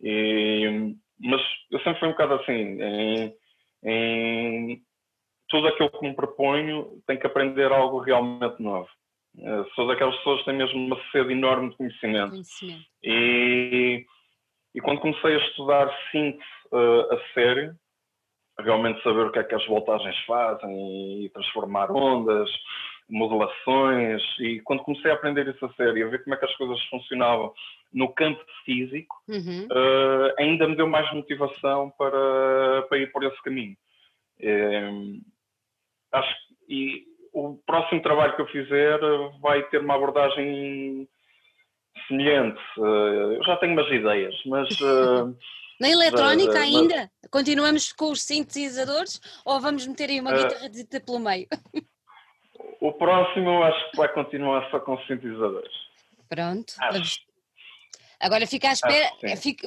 [0.00, 3.34] E, mas eu sempre fui um bocado assim, em,
[3.84, 4.82] em
[5.48, 8.88] tudo aquilo que me proponho, tenho que aprender algo realmente novo.
[9.36, 12.30] Uh, sou daquelas pessoas que têm mesmo uma sede enorme de conhecimento.
[12.30, 12.84] conhecimento.
[13.02, 14.04] E,
[14.78, 17.74] e quando comecei a estudar síntese uh, a sério,
[18.60, 22.48] realmente saber o que é que as voltagens fazem e transformar ondas,
[23.10, 26.54] modulações, e quando comecei a aprender isso a sério, a ver como é que as
[26.54, 27.52] coisas funcionavam
[27.92, 29.66] no campo físico, uhum.
[29.66, 33.76] uh, ainda me deu mais motivação para, para ir por esse caminho.
[34.40, 34.90] É,
[36.12, 36.36] acho
[36.68, 39.00] e o próximo trabalho que eu fizer
[39.40, 41.08] vai ter uma abordagem
[42.06, 42.60] semelhante.
[42.76, 44.68] Uh, eu já tenho umas ideias, mas.
[44.80, 45.36] Uh,
[45.80, 46.96] Na eletrónica mas, ainda?
[46.96, 47.30] Mas...
[47.30, 50.70] Continuamos com os sintetizadores ou vamos meter aí uma guitarra
[51.04, 51.46] pelo meio?
[52.80, 55.72] O próximo acho que vai continuar só com sintetizadores.
[56.28, 56.74] Pronto.
[56.78, 57.18] Acho.
[58.20, 59.10] Agora fica à espera,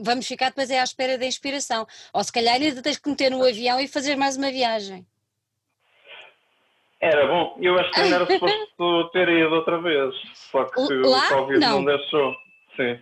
[0.02, 1.86] vamos ficar depois é à espera da inspiração.
[2.14, 5.06] Ou se calhar ainda tens que meter no avião e fazer mais uma viagem.
[7.02, 11.18] Era bom, eu acho que ainda era suposto ter ido outra vez, só que Lá?
[11.18, 12.36] o Covid não, não deixou.
[12.76, 13.00] Sim.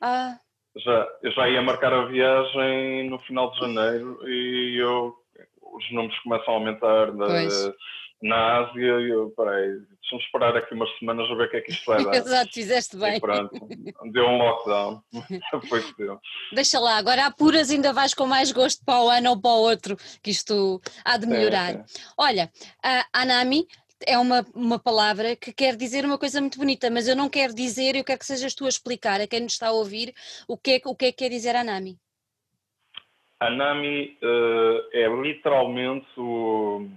[0.00, 0.36] Ah.
[0.76, 5.14] Já, eu já ia marcar a viagem no final de janeiro e eu,
[5.62, 7.12] os números começam a aumentar.
[7.12, 7.72] Pois
[8.22, 11.60] na Ásia e eu, peraí, deixa-me esperar aqui umas semanas a ver o que é
[11.60, 12.14] que isto vai dar.
[12.14, 13.16] Exato, fizeste bem.
[13.16, 13.68] E pronto,
[14.10, 15.02] deu um lockdown,
[15.68, 16.18] foi que deu.
[16.52, 19.60] Deixa lá, agora apuras ainda vais com mais gosto para o ano ou para o
[19.60, 21.70] outro, que isto há de melhorar.
[21.70, 21.84] É, é.
[22.16, 22.50] Olha,
[22.82, 23.66] a Anami
[24.06, 27.54] é uma, uma palavra que quer dizer uma coisa muito bonita, mas eu não quero
[27.54, 30.12] dizer, eu quero que sejas tu a explicar a quem nos está a ouvir
[30.48, 31.98] o que é, o que, é que quer dizer Anami.
[33.38, 36.88] Anami uh, é literalmente o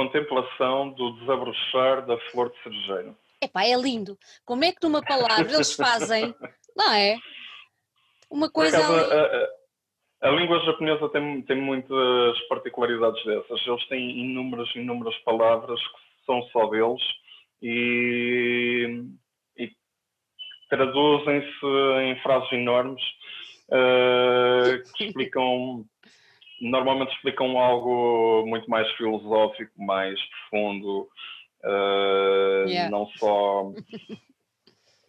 [0.00, 3.16] contemplação do desabrochar da flor de cerejeiro.
[3.42, 4.18] Epá, é lindo.
[4.44, 6.34] Como é que numa palavra eles fazem,
[6.76, 7.16] não é?
[8.30, 8.78] Uma coisa.
[8.78, 9.12] Acaso,
[10.22, 13.66] a, a, língua japonesa tem, tem muitas particularidades dessas.
[13.66, 17.02] Eles têm inúmeras, inúmeras palavras que são só deles
[17.62, 19.04] e,
[19.58, 19.70] e
[20.68, 21.66] traduzem-se
[22.04, 23.02] em frases enormes
[23.68, 25.84] uh, que explicam
[26.60, 30.18] normalmente explicam algo muito mais filosófico, mais
[30.50, 31.08] profundo,
[31.64, 32.90] uh, yeah.
[32.90, 33.72] não só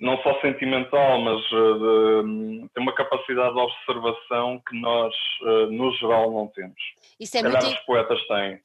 [0.02, 5.94] não só sentimental, mas uh, de, tem uma capacidade de observação que nós, uh, no
[5.98, 6.82] geral, não temos.
[7.20, 7.68] Isso é muito...
[7.68, 8.60] os poetas têm.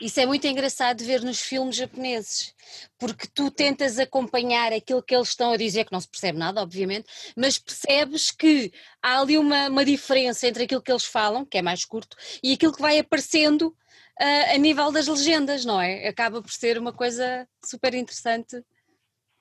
[0.00, 2.52] Isso é muito engraçado ver nos filmes japoneses,
[2.98, 6.60] porque tu tentas acompanhar aquilo que eles estão a dizer, que não se percebe nada,
[6.60, 11.58] obviamente, mas percebes que há ali uma, uma diferença entre aquilo que eles falam, que
[11.58, 16.08] é mais curto, e aquilo que vai aparecendo uh, a nível das legendas, não é?
[16.08, 18.64] Acaba por ser uma coisa super interessante.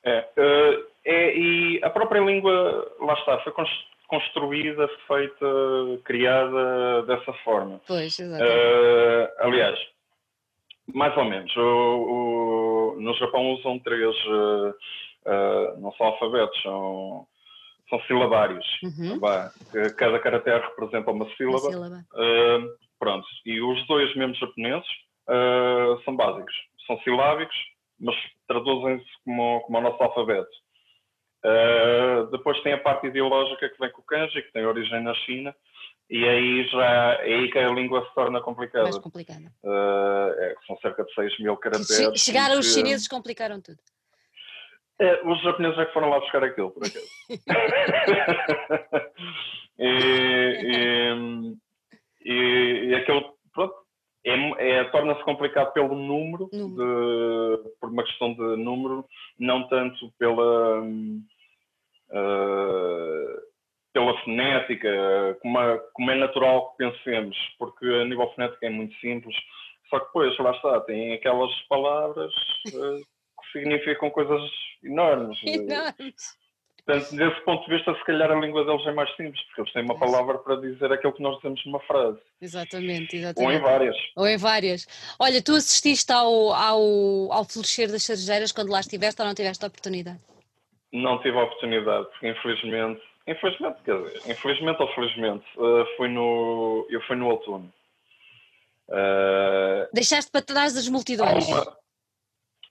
[0.03, 3.53] É, uh, é, e a própria língua, lá está, foi
[4.07, 5.45] construída, feita,
[6.03, 7.79] criada dessa forma.
[7.87, 8.53] Pois, exatamente.
[8.53, 9.79] Uh, aliás,
[10.93, 11.55] mais ou menos.
[11.55, 17.27] O, o, no Japão usam três, uh, uh, não são alfabetos, são,
[17.89, 18.65] são silabários.
[18.83, 19.19] Uhum.
[19.97, 21.69] Cada caractere representa uma sílaba.
[21.69, 22.05] Uma sílaba.
[22.99, 23.25] pronto.
[23.45, 24.89] E os dois mesmo japoneses
[26.03, 26.53] são básicos.
[26.85, 27.55] São silábicos,
[28.01, 28.15] mas
[28.47, 30.49] traduzem-se como, como o nosso alfabeto.
[31.43, 35.13] Uh, depois tem a parte ideológica que vem com o kanji, que tem origem na
[35.15, 35.55] China,
[36.09, 36.85] e aí já
[37.21, 38.83] é aí que a língua se torna complicada.
[38.83, 39.51] Mais complicada.
[39.63, 42.21] Uh, é, são cerca de 6 mil caracteres.
[42.21, 43.79] Chegaram os chineses, complicaram tudo.
[44.99, 47.07] É, os japoneses é que foram lá buscar aquilo, por acaso.
[49.79, 49.87] e,
[50.63, 51.57] e,
[52.23, 53.73] e, e aquele, pronto,
[54.23, 54.33] é,
[54.69, 57.63] é, torna-se complicado pelo número, número.
[57.63, 59.05] De, por uma questão de número,
[59.39, 61.21] não tanto pela, uh,
[63.91, 68.95] pela fonética, como, é, como é natural que pensemos, porque a nível fonético é muito
[68.99, 69.35] simples,
[69.89, 72.33] só que depois, lá está, tem aquelas palavras
[72.73, 74.41] uh, que significam coisas
[74.83, 75.37] enormes.
[75.43, 76.40] Enormes.
[76.85, 79.73] Portanto, desse ponto de vista, se calhar a língua deles é mais simples, porque eles
[79.73, 82.17] têm uma palavra para dizer aquilo que nós dizemos numa frase.
[82.41, 83.47] Exatamente, exatamente.
[83.47, 83.95] Ou em várias.
[84.15, 84.87] Ou em várias.
[85.19, 89.63] Olha, tu assististe ao, ao, ao florescer das cerejeiras quando lá estiveste ou não tiveste
[89.63, 90.19] a oportunidade?
[90.91, 96.87] Não tive a oportunidade, porque infelizmente, infelizmente, quer dizer, infelizmente ou felizmente, uh, fui no,
[96.89, 97.71] eu fui no outono.
[98.89, 101.47] Uh, Deixaste para trás as multidões.
[101.47, 101.77] Uma,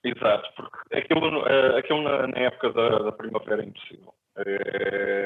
[0.03, 4.13] Exato, porque aquilo, eh, aquilo na, na época da, da, primavera é impossível.
[4.35, 5.25] É,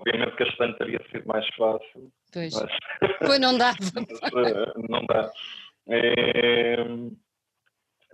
[0.00, 2.10] obviamente que este ano teria sido mais fácil.
[2.32, 3.72] Pois, mas, pois não dá.
[3.78, 5.30] Eh, não dá.
[5.90, 6.84] É,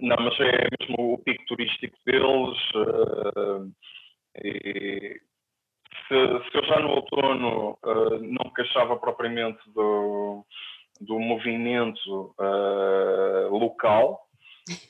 [0.00, 2.58] não, mas é mesmo o pico turístico deles.
[6.08, 6.16] se,
[6.50, 7.78] se, eu já no outono
[8.20, 10.44] não queixava propriamente do,
[11.00, 12.34] do movimento
[13.50, 14.24] local,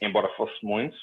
[0.01, 0.97] embora fosse muito.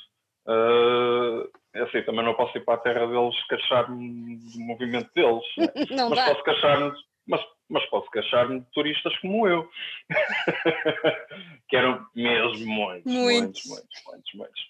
[0.47, 1.47] Uh,
[1.83, 5.43] assim, também não posso ir para a terra deles queixar-me do movimento deles.
[5.91, 6.25] Não mas dá.
[6.29, 6.91] posso queixar-me,
[7.27, 9.69] mas, mas posso queixar-me de turistas como eu.
[11.69, 13.65] que eram mesmo muitos, Muitos.
[13.65, 14.61] muitos, muitos, muitos.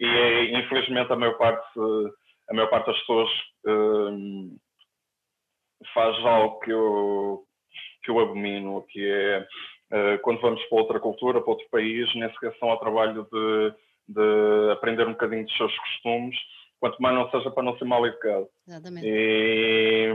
[0.00, 2.10] E eh, infelizmente a maior parte, eh,
[2.50, 3.30] a maior parte das pessoas
[3.66, 4.58] hum,
[5.94, 7.44] faz algo que eu,
[8.02, 9.46] que eu abomino, que é eh,
[10.22, 13.74] quando vamos para outra cultura, para outro país, nem sequer são ao trabalho de,
[14.08, 16.36] de aprender um bocadinho dos seus costumes,
[16.78, 18.48] quanto mais não seja para não ser mal educado.
[18.66, 19.06] Exatamente.
[19.06, 20.14] E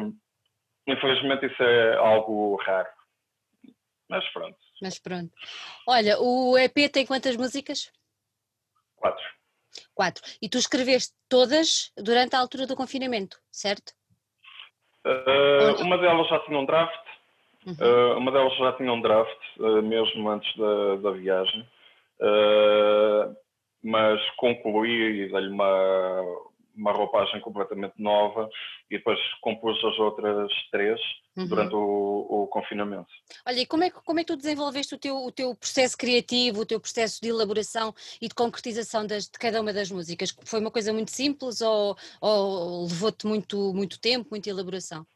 [0.87, 2.89] infelizmente isso é algo raro.
[4.09, 5.33] Mas pronto, Mas pronto.
[5.87, 7.91] Olha, o EP tem quantas músicas?
[9.03, 9.25] quatro.
[9.93, 10.23] Quatro.
[10.41, 13.91] E tu escreveste todas durante a altura do confinamento, certo?
[15.05, 17.02] Uh, uma delas já tinha um draft,
[17.65, 17.75] Uhum.
[17.79, 21.67] uh, uma delas já tinha um draft, uh, mesmo antes da, da viagem,
[22.19, 23.35] Uh,
[23.83, 26.21] mas concluí e dei-lhe uma,
[26.73, 28.49] uma roupagem completamente nova
[28.89, 30.99] e depois compus as outras três
[31.35, 31.47] Uhum.
[31.47, 33.07] durante o, o confinamento.
[33.43, 35.97] Olha, e como é, que, como é que tu desenvolveste o teu, o teu processo
[35.97, 37.91] criativo, o teu processo de elaboração
[38.21, 40.31] e de concretização das- de cada uma das músicas?
[40.45, 45.07] Foi uma coisa muito simples ou, ou levou-te muito, muito tempo, muita elaboração?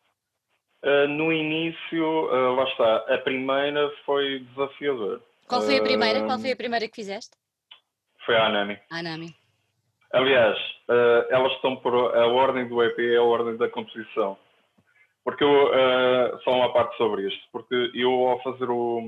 [0.84, 5.21] Uh, no início, uh, lá está, a primeira foi desafiador.
[5.47, 6.23] Qual foi a primeira?
[6.25, 7.32] Qual foi a primeira que fizeste?
[8.25, 8.78] Foi a Anami.
[8.91, 9.34] Anami.
[10.13, 10.57] Aliás,
[10.89, 14.38] eh, elas estão por a ordem do EP é a ordem da composição.
[15.23, 19.01] Porque eu, eh, só uma parte sobre isto, porque eu ao fazer o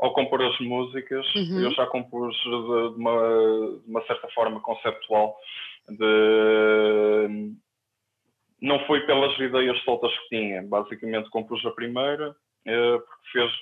[0.00, 1.60] ao compor as músicas, Uhum.
[1.64, 5.36] eu já compus de, de uma, de uma certa forma conceptual
[5.88, 7.52] de
[8.60, 12.34] não foi pelas ideias soltas que tinha, basicamente compus a primeira
[12.66, 13.52] eh, porque fez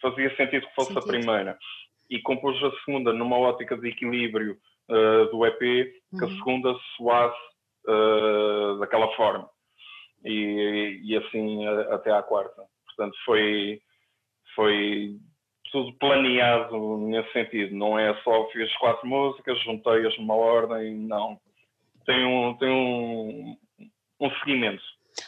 [0.00, 1.04] fazia sentido que fosse Sentido.
[1.04, 1.58] a primeira
[2.10, 4.56] e compus a segunda numa ótica de equilíbrio
[4.90, 6.36] eh, do EP que a Uhum.
[6.38, 7.38] segunda soasse
[7.88, 9.48] eh, daquela forma.
[10.24, 12.62] E, e assim a- até à quarta.
[12.86, 13.80] Portanto, foi,
[14.54, 15.16] foi
[15.70, 17.74] tudo planeado nesse sentido.
[17.76, 21.38] Não é só fiz quatro músicas, juntei-as numa ordem, não.
[22.08, 23.54] Tem um, tem um,
[24.18, 24.82] um seguimento.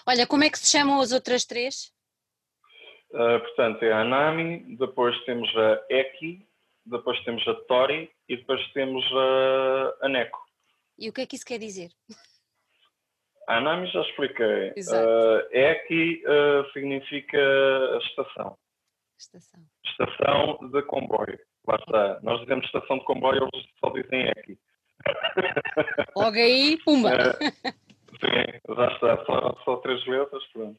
[0.06, 1.92] Olha, como é que se chamam as outras três?
[3.10, 6.48] Uh, portanto, é a Anami, depois temos a Eki,
[6.86, 10.38] depois temos a Tori e depois temos a, a Neko.
[10.98, 11.90] E o que é que isso quer dizer?
[13.46, 14.72] A Anami já expliquei.
[14.74, 15.06] Exato.
[15.06, 18.56] Uh, Eki uh, significa a estação.
[19.18, 19.60] Estação.
[19.84, 21.38] Estação de comboio.
[21.66, 22.20] Lá está.
[22.22, 24.58] Nós dizemos estação de comboio, eles só dizem Eki.
[26.16, 27.10] Logo aí, pumba!
[27.10, 27.72] Uh,
[28.20, 29.24] sim, já está.
[29.24, 30.78] Só, só três letras, pronto.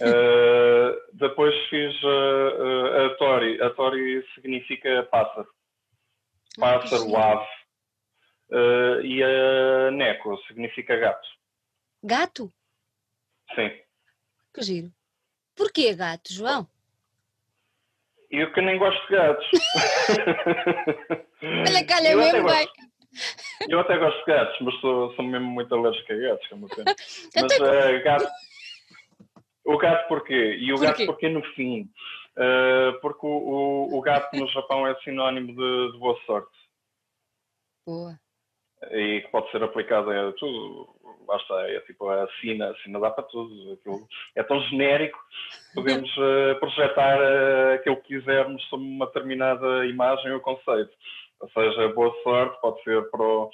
[0.00, 3.62] Uh, depois fiz uh, uh, a Tori.
[3.62, 5.48] A Tori significa pássaro.
[6.58, 7.16] Ah, pássaro, giro.
[7.16, 7.46] ave.
[8.50, 11.28] Uh, e a Neko significa gato.
[12.02, 12.52] Gato?
[13.54, 13.70] Sim.
[14.54, 14.92] Que giro.
[15.56, 16.68] Porquê gato, João?
[18.30, 19.46] Eu que nem gosto de gatos.
[21.42, 22.68] Olha, calha mesmo bem.
[23.68, 26.46] Eu até gosto de gatos, mas sou, sou mesmo muito alérgico a gatos.
[26.46, 26.94] que é uma pena.
[27.34, 28.26] Mas eh, gato.
[29.64, 30.56] O gato porquê?
[30.60, 30.86] E o Porquê?
[30.90, 31.88] gato porquê no fim?
[32.38, 36.50] Eh, porque o, o, o gato no Japão é sinónimo de, de boa sorte.
[37.86, 38.18] Boa.
[38.90, 40.94] e que pode ser aplicado a tudo.
[41.40, 43.72] Está, é tipo a sina, a sina dá para tudo.
[43.72, 44.06] Aquilo
[44.36, 45.18] é tão genérico,
[45.74, 50.92] podemos eh, projetar eh, aquilo que quisermos sobre uma determinada imagem ou conceito.
[51.40, 53.50] Ou seja, boa sorte pode ser para o,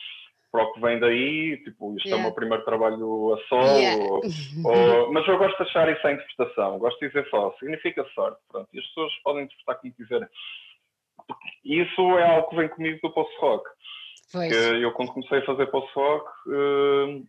[0.53, 2.23] para o que vem daí, tipo, isto é o Yeah.
[2.23, 4.03] meu primeiro trabalho a solo, Yeah.
[4.05, 4.23] ou-
[4.65, 8.39] ou- mas eu gosto de achar isso à interpretação, gosto de dizer só, significa sorte,
[8.51, 10.29] pronto, e as pessoas podem interpretar como quiserem.
[11.65, 13.69] Isso é algo que vem comigo do post-rock.
[14.49, 17.23] Que eu quando comecei a fazer post-rock eh,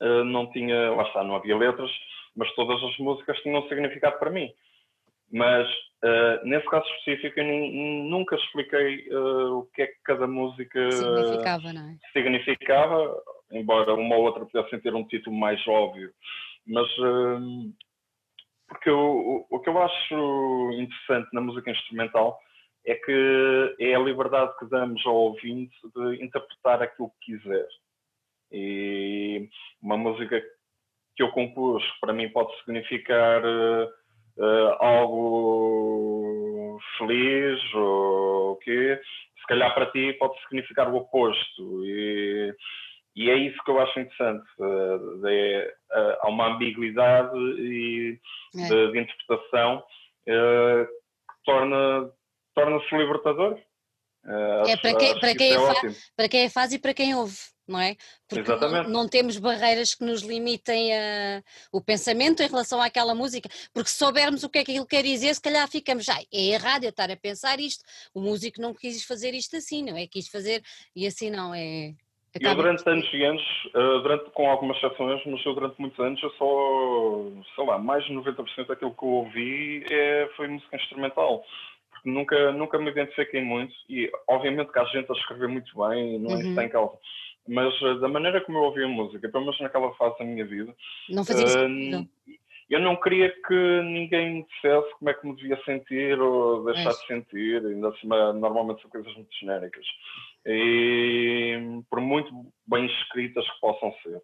[0.00, 1.90] eh, não tinha, lá está, não havia letras,
[2.36, 4.50] mas todas as músicas tinham um significado para mim.
[5.32, 5.68] Mas
[6.02, 11.72] eh, nesse caso específico eu nunca expliquei eh, o que é que cada música Significava,
[11.72, 11.98] não é?
[12.12, 13.22] significava,
[13.52, 16.10] embora uma ou outra pudessem ter um título mais óbvio.
[16.66, 17.70] Mas eh,
[18.66, 22.38] porque o, o, o que eu acho interessante na música instrumental
[22.86, 27.66] é que é a liberdade que damos ao ouvinte de interpretar aquilo que quiser.
[28.50, 29.48] E
[29.82, 30.40] uma música
[31.14, 33.88] que eu compus, para mim pode significar eh,
[34.40, 39.00] eh, algo feliz ou o quê,
[39.40, 41.84] se calhar para ti pode significar o oposto.
[41.84, 42.54] E,
[43.16, 44.46] e é isso que eu acho interessante.
[44.60, 48.18] eh, é, eh, há uma ambiguidade e
[48.56, 48.68] É.
[48.68, 49.82] de, de interpretação
[50.24, 50.86] que
[51.44, 52.10] torna,
[52.54, 53.58] torna-se libertador.
[54.24, 55.56] Uh, é para quem, para, quem é
[56.14, 57.96] para quem é faz e para quem ouve, não é?
[58.28, 61.42] Porque não, não, temos barreiras que nos limitem a,
[61.72, 65.02] o pensamento em relação àquela música, porque se soubermos o que é que aquilo quer
[65.02, 67.82] dizer, se calhar ficamos, já, é errado eu estar a pensar isto,
[68.14, 70.06] o músico não quis fazer isto assim, não é?
[70.06, 70.62] Quis fazer
[70.94, 71.94] e assim não, é...
[72.38, 73.42] Eu durante anos e anos,
[73.74, 77.24] uh, durante, com algumas exceções, mas eu durante muitos anos, eu só,
[77.56, 81.44] sei lá, mais de 90% daquilo que eu ouvi é, foi música instrumental.
[82.00, 86.18] Porque nunca, nunca me identifiquei muito e obviamente que há gente a escrever muito bem,
[86.18, 86.50] não é uhum.
[86.50, 86.98] isso em causa.
[87.46, 90.74] Mas uh, da maneira como eu ouvia música, pelo menos naquela fase da minha vida,
[91.08, 92.08] não fazia uh,
[92.70, 96.90] eu não queria que ninguém me dissesse como é que me devia sentir ou deixar
[96.90, 96.92] é.
[96.92, 99.84] de sentir, ainda assim, normalmente são coisas muito genéricas
[100.46, 102.30] e por muito
[102.66, 104.22] bem escritas que possam ser.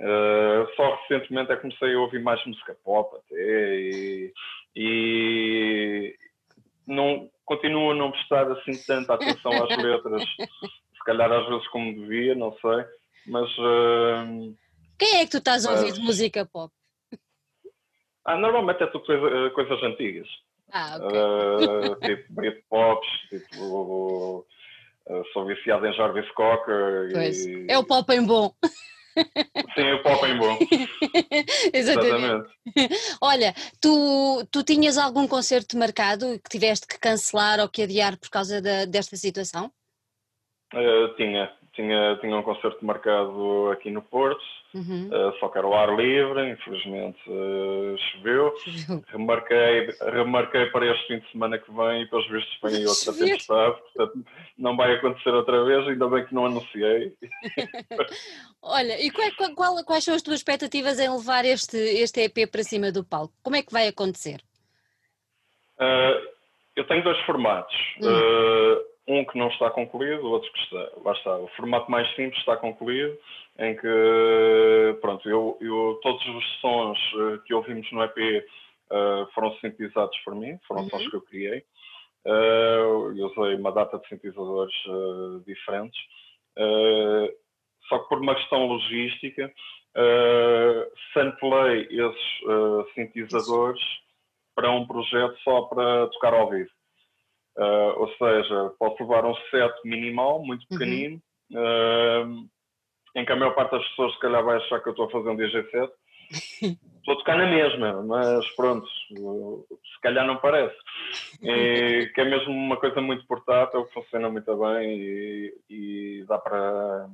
[0.00, 4.32] Uh, só recentemente é que comecei a ouvir mais música pop até e,
[4.74, 6.16] e
[6.90, 11.94] não, continuo a não prestar assim tanta atenção às letras, se calhar às vezes como
[11.94, 12.84] devia, não sei,
[13.26, 13.48] mas...
[13.58, 14.54] Uh,
[14.98, 16.72] Quem é que tu estás a ouvir de música pop?
[18.24, 20.28] Ah, normalmente é tudo coisa, coisas antigas.
[20.72, 21.18] Ah, ok.
[21.18, 24.46] Uh, tipo Britpops, tipo
[25.32, 27.10] sou viciado em Jarvis Cocker.
[27.12, 27.44] Pois.
[27.44, 27.66] E...
[27.68, 28.54] É o pop em bom.
[29.74, 30.58] Sim, o pop em bom.
[31.72, 32.50] Exatamente.
[32.76, 32.96] Exatamente.
[33.20, 38.30] Olha, tu, tu tinhas algum concerto marcado que tiveste que cancelar ou que adiar por
[38.30, 39.72] causa da, desta situação?
[40.72, 44.42] Uh, tinha, tinha, tinha um concerto marcado aqui no Porto,
[44.74, 45.08] uhum.
[45.08, 48.54] uh, só que era ao ar livre, infelizmente uh, choveu.
[49.08, 53.76] Remarquei, remarquei para este fim de semana que vem e pelos vistos vem outra tempestade,
[53.82, 54.26] portanto
[54.58, 57.14] não vai acontecer outra vez, ainda bem que não anunciei.
[58.62, 62.64] Olha, e qual, qual, quais são as tuas expectativas em levar este, este EP para
[62.64, 63.32] cima do palco?
[63.42, 64.40] Como é que vai acontecer?
[65.78, 66.28] Uh,
[66.76, 67.74] eu tenho dois formatos.
[68.02, 70.88] Hum um que não está concluído, o outro que está.
[71.04, 71.36] Lá está.
[71.36, 73.18] O formato mais simples está concluído,
[73.58, 79.26] em que, pronto, eu, eu todos os sons eh, que ouvimos no EP uh, eh,
[79.34, 80.90] foram sintetizados por mim, foram uhum.
[80.90, 81.64] sons que eu criei.
[82.24, 85.98] Uh, eu usei uma data de sintetizadores uh, diferentes.
[87.88, 89.52] só que por uma questão logística,
[91.12, 93.82] samplei esses sintetizadores
[94.54, 96.70] para um projeto só para tocar ao vivo.
[97.56, 100.78] Uh, ou seja, posso levar um set minimal, muito uhum.
[100.78, 102.44] pequenino, uhum.
[102.44, 102.48] uh,
[103.16, 105.10] em que a maior parte das pessoas se calhar vai achar que eu estou a
[105.10, 105.92] fazer um DJ set.
[107.00, 110.76] estou a tocar na mesma, mas pronto, se calhar não parece.
[111.40, 117.08] Que é mesmo uma coisa muito portátil, funciona muito bem e, e dá para,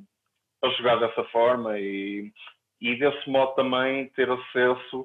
[0.61, 2.30] para jogar dessa forma e,
[2.78, 5.01] e desse modo também ter acesso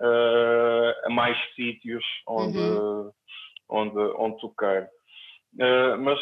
[0.00, 2.58] uh, a mais sítios onde.
[2.58, 3.12] Uhum
[3.68, 4.88] onde, onde tocar.
[5.54, 6.18] Uh, mas,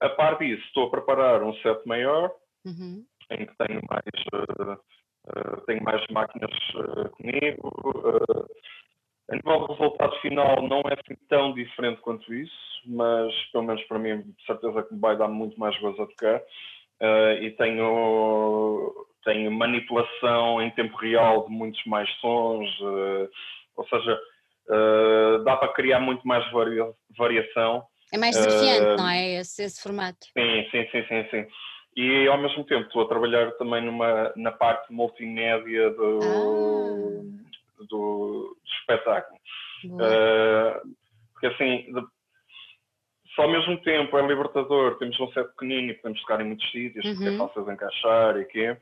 [0.00, 2.32] a par disso, estou a preparar um set maior,
[2.64, 3.04] uhum.
[3.30, 6.52] em que tenho mais, uh, uh, tenho mais máquinas
[7.12, 7.72] comigo.
[9.28, 13.82] a nível do resultado final, não é assim tão diferente quanto isso, mas, pelo menos
[13.84, 16.42] para mim, de certeza que me vai dar muito mais gozo a tocar.
[17.40, 22.68] e tenho, tenho manipulação em tempo real de muitos mais sons,
[23.76, 24.20] ou seja,
[24.68, 27.84] uh, dá para criar muito mais varia variação.
[28.12, 29.34] É mais desafiante, uh, não é?
[29.36, 30.26] Esse, esse, formato.
[30.36, 31.46] Sim, sim, sim, sim, sim.
[31.96, 37.78] E ao mesmo tempo estou a trabalhar também numa, na parte multimédia do, ah.
[37.78, 39.38] do, do, espetáculo.
[39.84, 40.94] Uh,
[41.32, 42.02] porque assim, de,
[43.34, 46.70] só ao mesmo tempo é libertador, temos um set pequenino e podemos tocar em muitos
[46.70, 47.14] sítios, uhum.
[47.14, 47.38] porque é uhum.
[47.38, 48.76] fácil de encaixar e quê.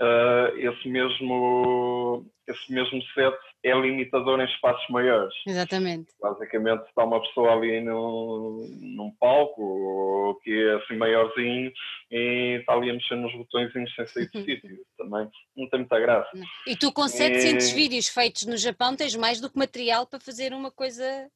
[0.00, 5.34] Uh, esse mesmo esse mesmo set é limitador em espaços maiores.
[5.46, 6.12] Exatamente.
[6.20, 11.72] Basicamente está uma pessoa ali num, num palco que é assim maiorzinho
[12.10, 14.78] e está ali a mexer nos botõezinhos sem sair de sítio.
[14.98, 16.30] Também não tem muita graça.
[16.66, 17.74] E tu com 700 e...
[17.74, 21.28] vídeos feitos no Japão tens mais do que material para fazer uma coisa...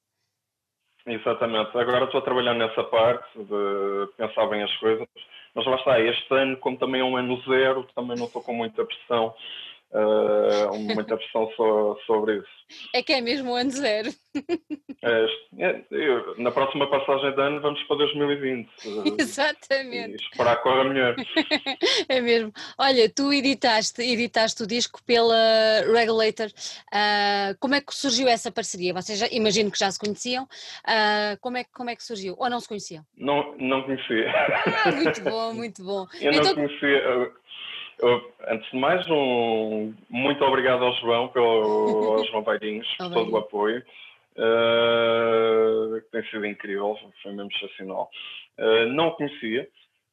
[1.07, 1.77] Exatamente.
[1.79, 5.09] Agora estou a trabalhar nessa parte de pensar bem as coisas.
[5.55, 8.53] Mas lá está, este ano, como também é um ano zero, também não estou com
[8.53, 9.35] muita pressão
[9.93, 12.59] uh, muita pressão so, sobre isso.
[12.95, 14.11] É que é mesmo o ano zero.
[15.01, 15.27] É,
[15.59, 18.69] é, eu, na próxima passagem de ano vamos para 2020.
[19.17, 20.11] Exatamente.
[20.11, 21.15] E esperar que corra melhor.
[22.09, 22.53] é mesmo.
[22.77, 25.37] Olha, tu editaste, editaste o disco pela
[25.95, 26.49] Regulator.
[26.93, 28.93] Uh, como é que surgiu essa parceria?
[28.93, 30.45] Vocês já, imagino que já se conheciam.
[30.45, 32.35] Uh, como, é, como é que surgiu?
[32.37, 33.05] Ou não se conheciam?
[33.17, 34.33] Não, não conhecia.
[34.85, 36.07] Ah, muito bom, muito bom.
[36.21, 37.31] Eu então, não conhecia
[38.49, 43.37] antes de mais, um muito obrigado ao João, pelo, ao João Baidinhos, por todo o
[43.37, 43.83] apoio.
[44.39, 48.09] uh, que tem sido incrível, foi mesmo excepcional.
[48.59, 49.69] Uh, não o conhecia,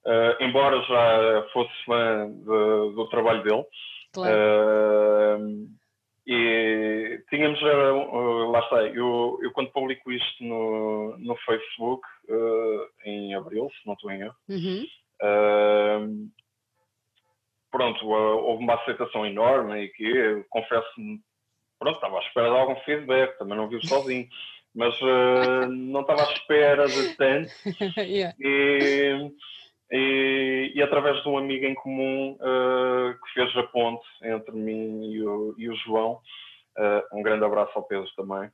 [0.05, 3.65] uh, embora já fosse fã de, do trabalho dele.
[4.13, 4.33] Claro.
[6.25, 12.01] e tínhamos, lá está, eu, eu quando publico isto no, no Facebook,
[13.03, 14.85] em abril, se não estou em erro, uhum.
[17.75, 20.87] Pronto, houve uma aceitação enorme e que eu confesso
[21.77, 24.29] pronto, estava à espera de algum feedback, também não vivo sozinho,
[24.73, 27.51] mas uh, não estava à espera de tanto.
[27.99, 28.33] yeah.
[28.39, 29.29] e,
[29.91, 35.11] e, e, através de um amigo em comum uh, que fez a ponte entre mim
[35.11, 36.21] e o, e o João,
[36.77, 38.49] uh, um grande abraço ao Pedro também.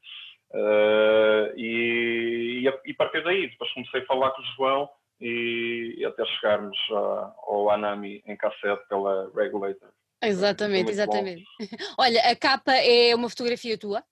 [1.56, 4.90] e, e, e partir daí, depois comecei a falar com o João
[5.22, 9.90] e, e até chegarmos a, ao Anami em cassete pela Regulator.
[10.22, 11.44] Exatamente, exatamente.
[11.60, 11.66] Bom.
[12.04, 14.04] Olha, a capa é uma fotografia tua?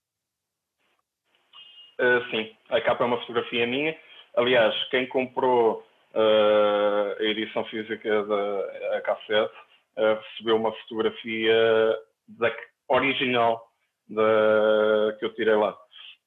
[1.99, 3.97] Uh, sim, a capa é uma fotografia minha.
[4.36, 9.53] Aliás, quem comprou uh, a edição física da cassete
[9.97, 11.97] uh, recebeu uma fotografia
[12.28, 12.55] da,
[12.88, 13.70] original
[14.07, 15.78] da, que eu tirei lá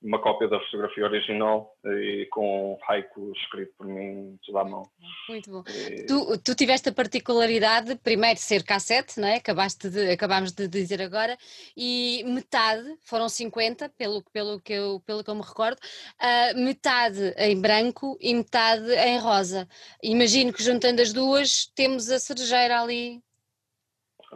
[0.03, 4.83] uma cópia da fotografia original e com um haiku escrito por mim toda à mão.
[5.29, 5.63] Muito bom.
[5.69, 6.05] E...
[6.07, 9.37] Tu, tu, tiveste a particularidade, primeiro, de ser cassete, não é?
[9.37, 11.37] Acabaste de, acabámos de dizer agora,
[11.77, 17.35] e metade, foram 50, pelo, pelo, que, eu, pelo que eu me recordo, uh, metade
[17.39, 19.69] em branco e metade em rosa.
[20.03, 23.21] Imagino que juntando as duas temos a cerejeira ali.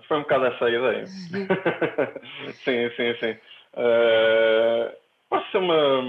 [0.06, 1.06] Foi um bocado essa a ideia.
[2.62, 3.36] sim, sim, sim.
[3.74, 6.02] Uh Pode ser uma.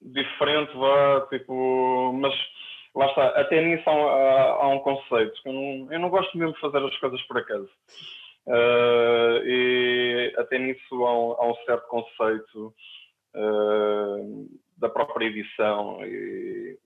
[0.00, 2.12] diferente, vá, tipo.
[2.14, 2.34] Mas
[2.94, 5.40] lá está, até nisso há, há, há um conceito.
[5.44, 7.70] Eu não, eu não gosto mesmo de fazer as coisas por acaso.
[8.46, 12.74] Uh, e até nisso há um, há um certo conceito
[13.36, 16.78] uh, da própria edição e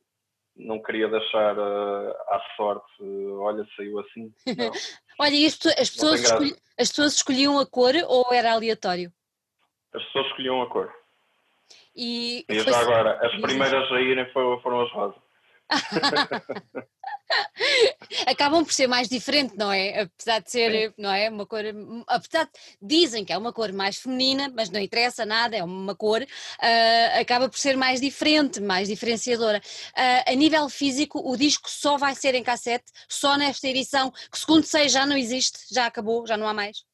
[0.56, 3.02] não queria deixar uh, à sorte,
[3.38, 4.32] olha, saiu assim.
[5.18, 9.12] olha, as, as, pessoas escolhi, as pessoas escolhiam a cor ou era aleatório?
[9.94, 10.92] As pessoas escolhiam a cor.
[11.96, 15.22] E, e já agora, as primeiras a irem foram, foram as rosas.
[18.26, 20.02] Acabam por ser mais diferente, não é?
[20.02, 20.94] Apesar de ser, Sim.
[20.98, 21.30] não é?
[21.30, 21.62] Uma cor,
[22.06, 22.50] apesar de,
[22.82, 27.20] dizem que é uma cor mais feminina, mas não interessa nada, é uma cor, uh,
[27.20, 29.58] acaba por ser mais diferente, mais diferenciadora.
[29.58, 34.38] Uh, a nível físico, o disco só vai ser em cassete, só nesta edição, que
[34.38, 36.84] segundo sei já não existe, já acabou, já não há mais.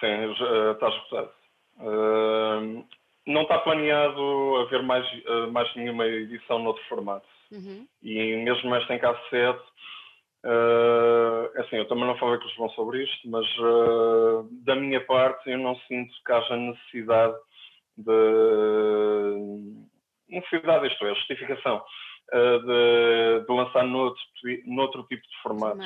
[0.00, 0.32] Sim,
[0.72, 0.90] está
[3.26, 7.26] não está planeado haver mais, uh, mais nenhuma edição noutro formato.
[7.52, 7.86] Uhum.
[8.02, 9.62] E mesmo esta em cassete,
[10.44, 15.00] uh, assim, eu também não falei com os João sobre isto, mas uh, da minha
[15.04, 17.36] parte eu não sinto que haja necessidade
[17.96, 18.20] de.
[20.28, 21.82] Necessidade, isto é, justificação
[22.32, 24.22] de, de, lançar noutro,
[24.64, 25.82] noutro tipo de formato.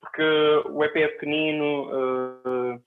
[0.00, 0.22] Porque
[0.68, 2.82] o EP é pequenino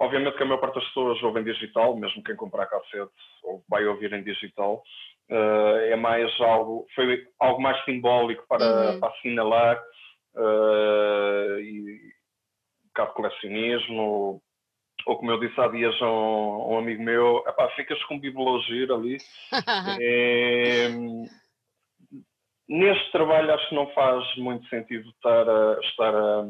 [0.00, 3.12] Obviamente que a maior parte das pessoas ouvem digital, mesmo quem comprar cassete
[3.44, 4.82] ou vai ouvir em digital.
[5.28, 9.00] Uh, é mais algo, foi algo mais simbólico para, uhum.
[9.00, 9.78] para assinalar
[10.36, 12.00] uh, e
[12.82, 14.00] um bocado colecionismo.
[14.00, 14.42] Ou,
[15.04, 18.90] ou, como eu disse há dias a um, um amigo meu, epá, ficas com bibliologia
[18.94, 19.18] ali.
[20.00, 20.88] é,
[22.66, 26.46] neste trabalho acho que não faz muito sentido estar a, estar a,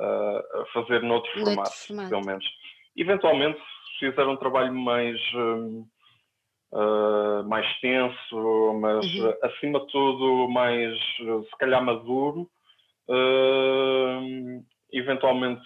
[0.00, 2.63] a fazer noutro formato, formato, pelo menos.
[2.96, 3.58] Eventualmente,
[3.98, 5.20] se fizer um trabalho mais,
[6.72, 9.34] uh, mais tenso, mas uhum.
[9.42, 12.50] acima de tudo mais, se calhar, maduro,
[13.08, 15.62] uh, eventualmente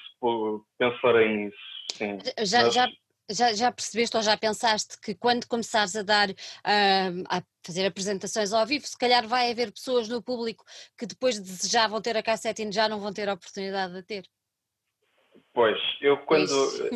[0.79, 1.57] pensarei nisso.
[1.93, 2.19] Sim.
[2.45, 2.75] Já, mas...
[2.75, 2.89] já,
[3.31, 8.53] já, já percebeste ou já pensaste que quando começares a dar, uh, a fazer apresentações
[8.53, 10.65] ao vivo, se calhar vai haver pessoas no público
[10.97, 14.25] que depois desejavam ter a cassete e já não vão ter a oportunidade de ter?
[15.59, 16.45] Pois, eu quando.
[16.45, 16.89] Isso,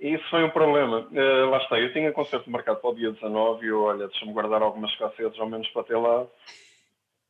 [0.00, 1.06] isso foi um problema.
[1.12, 4.32] Uh, lá está, eu tinha concerto marcado para o dia 19 e eu, olha, deixa-me
[4.32, 6.26] guardar algumas cassetes ao menos para ter lá.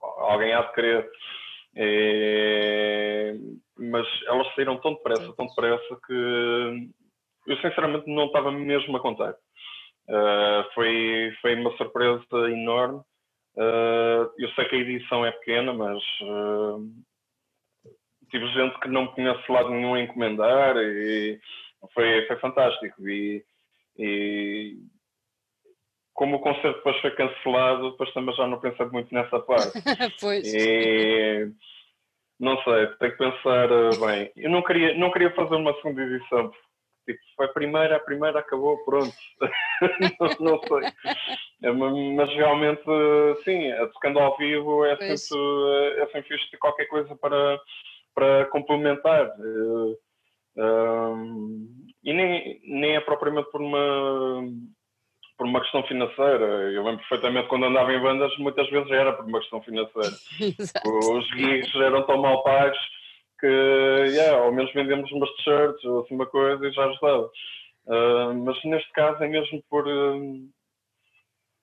[0.00, 1.10] Alguém há de querer.
[1.74, 3.34] E...
[3.76, 6.88] Mas elas saíram tão depressa, tão depressa que
[7.48, 9.32] eu sinceramente não estava mesmo a contar.
[10.08, 13.00] Uh, foi, foi uma surpresa enorme.
[13.56, 16.00] Uh, eu sei que a edição é pequena, mas
[18.30, 21.40] tive gente que não me conhece lado nenhum a encomendar e
[21.92, 23.08] foi, foi fantástico.
[23.08, 23.44] E,
[23.98, 24.76] e
[26.14, 29.72] como o concerto depois foi cancelado, depois também já não pensei muito nessa parte.
[30.20, 30.52] pois.
[30.52, 31.50] E,
[32.38, 34.32] não sei, tenho que pensar eh, bem.
[34.36, 36.52] Eu não queria, não queria fazer uma segunda edição
[37.06, 39.14] Tipo, foi a primeira, a primeira acabou, pronto.
[40.40, 41.14] não, não, sei.
[41.62, 42.82] É, mas realmente,
[43.44, 47.60] sim, tocando ao vivo é sempre, é sempre fixe de qualquer coisa para,
[48.16, 49.30] para complementar.
[50.56, 51.68] Um,
[52.02, 54.42] e nem, nem é propriamente por uma
[55.36, 56.46] por uma questão financeira.
[56.72, 60.16] Eu lembro perfeitamente quando andava em bandas, muitas vezes era por uma questão financeira.
[61.12, 62.78] Os gigs eram tão mal pagos
[63.38, 67.30] que, yeah, ao menos vendemos umas t-shirts ou assim uma coisa e já ajudava.
[67.86, 69.86] Uh, mas neste caso é mesmo por.
[69.86, 70.48] Uh,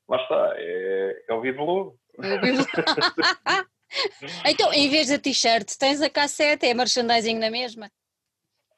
[0.07, 1.95] lá está, é, é o Vivo Lobo.
[2.21, 3.63] É o
[4.45, 7.89] Então, em vez da t-shirt, tens a cassete, é merchandising na mesma?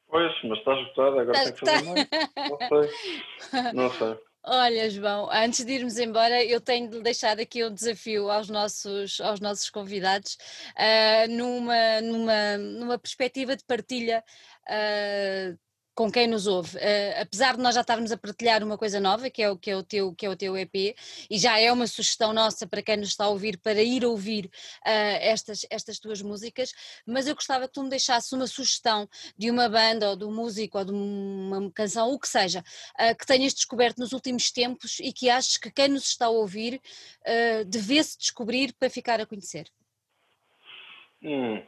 [0.08, 2.08] Pois, mas está esgotado, agora tem que fazer mais.
[2.50, 3.72] Não sei.
[3.72, 4.26] Não sei.
[4.48, 9.20] Olha, João, antes de irmos embora, eu tenho de deixar aqui um desafio aos nossos,
[9.20, 10.38] aos nossos convidados,
[10.76, 14.22] uh, numa, numa, numa perspectiva de partilha
[14.68, 15.58] uh,
[15.96, 16.76] com quem nos ouve.
[16.76, 19.70] Uh, apesar de nós já estarmos a partilhar uma coisa nova, que é, o, que,
[19.70, 20.94] é o teu, que é o teu EP,
[21.30, 24.44] e já é uma sugestão nossa para quem nos está a ouvir para ir ouvir
[24.44, 26.72] uh, estas, estas tuas músicas,
[27.06, 30.34] mas eu gostava que tu me deixasses uma sugestão de uma banda ou de um
[30.34, 32.62] músico ou de uma canção, o que seja,
[33.00, 36.30] uh, que tenhas descoberto nos últimos tempos e que achas que quem nos está a
[36.30, 36.78] ouvir
[37.22, 39.66] uh, devesse descobrir para ficar a conhecer.
[41.22, 41.62] Hum.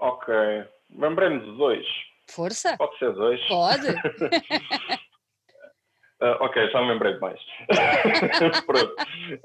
[0.00, 0.34] Ok.
[0.94, 1.86] Lembrei-me de dois.
[2.30, 2.76] Força?
[2.76, 3.40] Pode ser dois.
[3.48, 3.88] Pode.
[6.20, 7.40] Uh, ok, já me lembrei de mais.
[8.66, 8.94] Pronto.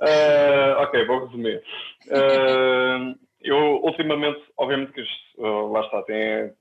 [0.02, 1.64] Uh, ok, vou resumir.
[2.08, 6.54] Uh, eu, ultimamente, obviamente que isto, lá está, tem,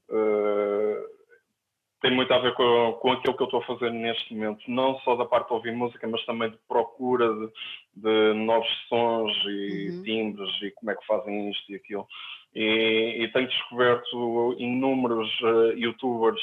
[2.02, 4.98] tem muito a ver com, com aquilo que eu estou a fazer neste momento, não
[5.00, 7.52] só da parte de ouvir música, mas também de procura de,
[7.94, 10.02] de novos sons e uhum.
[10.02, 12.06] timbres e como é que fazem isto e aquilo
[12.54, 16.40] e, e tenho descoberto inúmeros uh, youtubers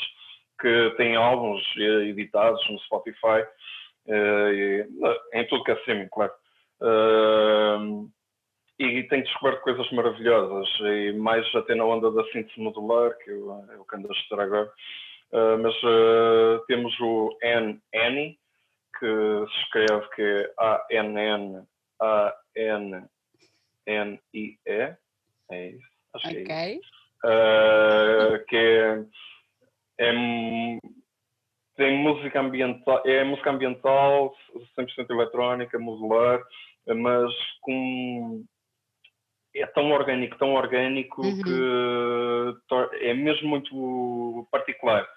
[0.60, 3.46] que têm álbuns uh, editados no Spotify,
[4.08, 4.88] uh, e,
[5.34, 6.34] em tudo que é streaming, claro.
[8.80, 13.66] e tenho descoberto coisas maravilhosas, e mais até na onda da síntese modular, que eu,
[13.72, 14.72] eu ando a estudar agora.
[15.62, 15.76] mas
[16.68, 18.40] temos o N Annie,
[19.00, 21.68] que se escreve que é A-N-N-A-N-N-I-E,
[25.52, 26.44] é isso acho okay.
[26.44, 27.00] que é isso.
[27.24, 29.06] Uh, que é,
[30.00, 30.14] é,
[31.76, 34.34] tem música ambiental, é música ambiental,
[34.78, 36.42] 100% eletrónica, modular,
[36.88, 38.44] mas com
[39.56, 41.42] é tão orgânico, tão orgânico uhum.
[41.42, 45.08] que é mesmo muito particular.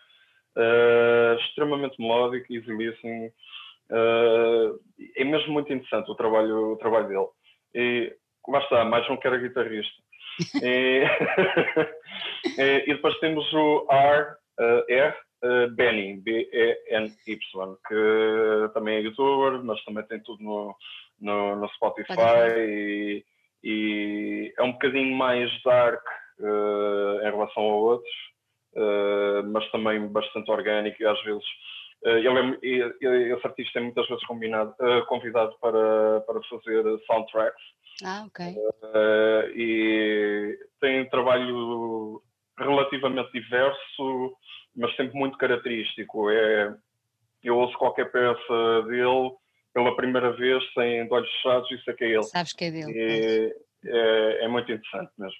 [0.56, 3.26] Uh, extremamente melódico, easy listening.
[3.90, 4.78] Uh,
[5.16, 7.28] é mesmo muito interessante o trabalho, o trabalho dele.
[7.74, 8.14] E
[8.48, 10.02] lá está, mais um que era guitarrista.
[10.62, 11.04] E,
[12.58, 15.14] e, depois temos o R, uh, R
[15.44, 20.76] uh, Benny, B-E-N-Y, que também é youtuber, mas também tem tudo no,
[21.20, 23.24] no, no Spotify e,
[23.62, 26.02] e, é um bocadinho mais dark
[26.40, 28.14] uh, em relação a outros,
[28.74, 31.44] uh, mas também bastante orgânico e às vezes
[32.04, 32.58] ele
[33.06, 34.74] é, esse artista é muitas vezes combinado,
[35.06, 37.62] convidado para, para fazer soundtracks
[38.04, 38.46] ah, ok.
[38.46, 42.22] Uh, e tem um trabalho
[42.58, 44.36] relativamente diverso,
[44.76, 46.30] mas sempre muito característico.
[46.30, 46.74] É,
[47.42, 49.30] eu ouço qualquer peça dele
[49.74, 52.22] pela primeira vez, sem olhos fechados, e sei que é ele.
[52.24, 52.92] Sabes que é dele.
[52.94, 55.38] E, é, é muito interessante mesmo.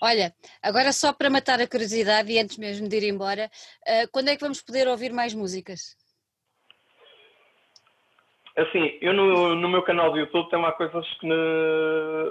[0.00, 3.50] Olha, agora só para matar a curiosidade e antes mesmo de ir embora,
[3.82, 5.96] uh, quando é que vamos poder ouvir mais músicas?
[8.56, 11.34] Assim, eu no, no meu canal do YouTube tem lá coisas que ne...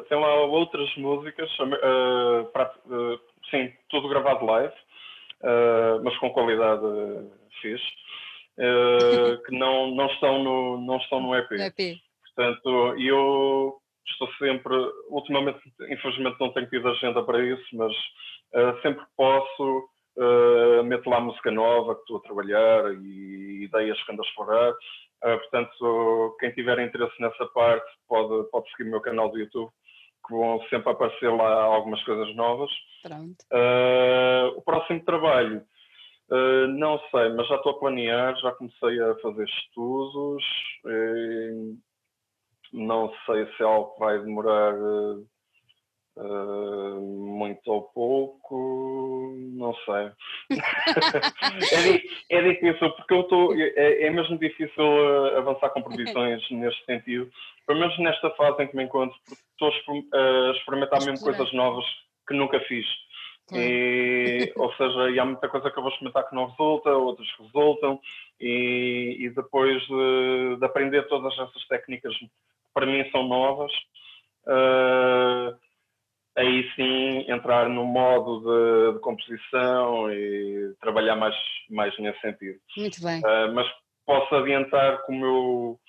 [0.10, 3.20] tem lá outras músicas, uh, pra, uh,
[3.52, 6.82] sim, tudo gravado live, uh, mas com qualidade
[7.62, 7.86] fixe,
[9.46, 11.52] que não, não, estão no, não estão no EP.
[11.52, 12.00] EP.
[12.36, 14.76] Portanto, eu estou sempre,
[15.10, 15.60] ultimamente,
[15.92, 17.94] infelizmente não tenho tido agenda para isso, mas
[18.82, 19.90] sempre que posso,
[20.86, 24.74] meto lá música nova que estou a trabalhar e ideias que ando a explorar
[25.24, 29.72] Uh, portanto, quem tiver interesse nessa parte pode, pode seguir o meu canal do YouTube,
[30.28, 32.72] que vão sempre aparecer lá algumas coisas novas.
[33.52, 35.64] Uh, o próximo trabalho,
[36.32, 40.44] uh, não sei, mas já estou a planear, já comecei a fazer estudos.
[42.74, 44.74] não sei se é algo que vai demorar
[46.18, 50.12] Uh, muito ou pouco, não sei.
[52.30, 53.54] é, é, difícil, porque eu estou.
[53.54, 57.30] É, é, mesmo difícil uh, avançar com previsões neste sentido,
[57.68, 59.70] pelo menos nesta fase em que me encontro, porque estou
[60.14, 61.86] a experimentar mesmo coisas novas
[62.26, 62.86] que nunca fiz.
[63.54, 67.30] E, ou seja, e há muita coisa que eu vou experimentar que não resulta, outras
[67.34, 68.00] que resultam,
[68.40, 72.30] e, e depois de, de, aprender todas essas técnicas que
[72.74, 73.72] para mim são novas,
[74.48, 75.65] uh,
[76.38, 81.36] aí sim entrar no modo de, de, composição e trabalhar mais,
[81.70, 82.60] mais nesse sentido.
[82.78, 83.20] Muito bem.
[83.20, 83.68] Uh, mas
[84.06, 85.80] posso adiantar que o meu,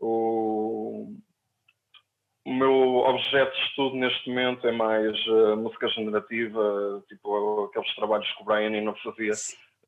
[0.00, 1.14] o,
[2.44, 8.30] o meu objeto de estudo neste momento é mais uh, música generativa, tipo aqueles trabalhos
[8.34, 9.32] que o Brian Eno fazia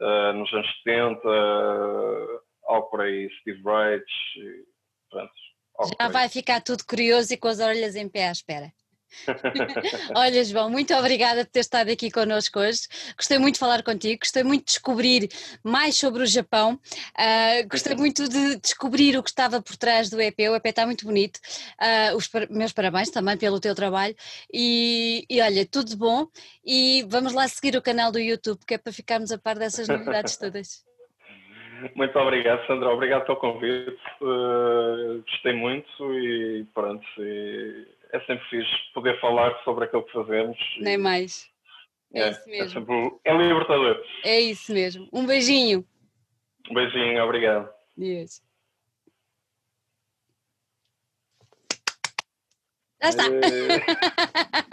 [0.00, 4.04] uh, nos anos 70, uh, algo por aí, Steve Wright,
[4.36, 4.64] e,
[5.10, 5.32] pronto.
[5.98, 8.70] Já vai ficar tudo curioso e com as orelhas em pé à espera.
[10.14, 12.82] Olha, João, muito obrigada por ter estado aqui connosco hoje.
[13.16, 15.28] Gostei muito de falar contigo, gostei muito de descobrir
[15.62, 20.20] mais sobre o Japão, uh, gostei muito de descobrir o que estava por trás do
[20.20, 20.38] EP.
[20.50, 21.38] O EP está muito bonito.
[21.80, 24.14] Uh, os meus parabéns também pelo teu trabalho.
[24.52, 26.26] E, e, olha, tudo bom.
[26.64, 29.88] E vamos lá seguir o canal do YouTube, que é para ficarmos a par dessas
[29.88, 30.84] novidades todas.
[31.94, 32.90] Muito obrigado, Sandra.
[32.90, 33.98] Obrigado pelo convite.
[34.20, 37.06] Uh, gostei muito e pronto.
[37.18, 40.58] E é sempre fixe poder falar sobre aquilo que fazemos.
[40.80, 41.48] Nem mais.
[42.12, 42.64] É, é isso é mesmo.
[42.64, 44.04] É, sempre, é libertador.
[44.24, 45.08] É isso mesmo.
[45.12, 45.84] Um beijinho.
[46.70, 47.68] Um beijinho, obrigado.
[47.96, 48.42] Deus.
[53.02, 53.24] Já está.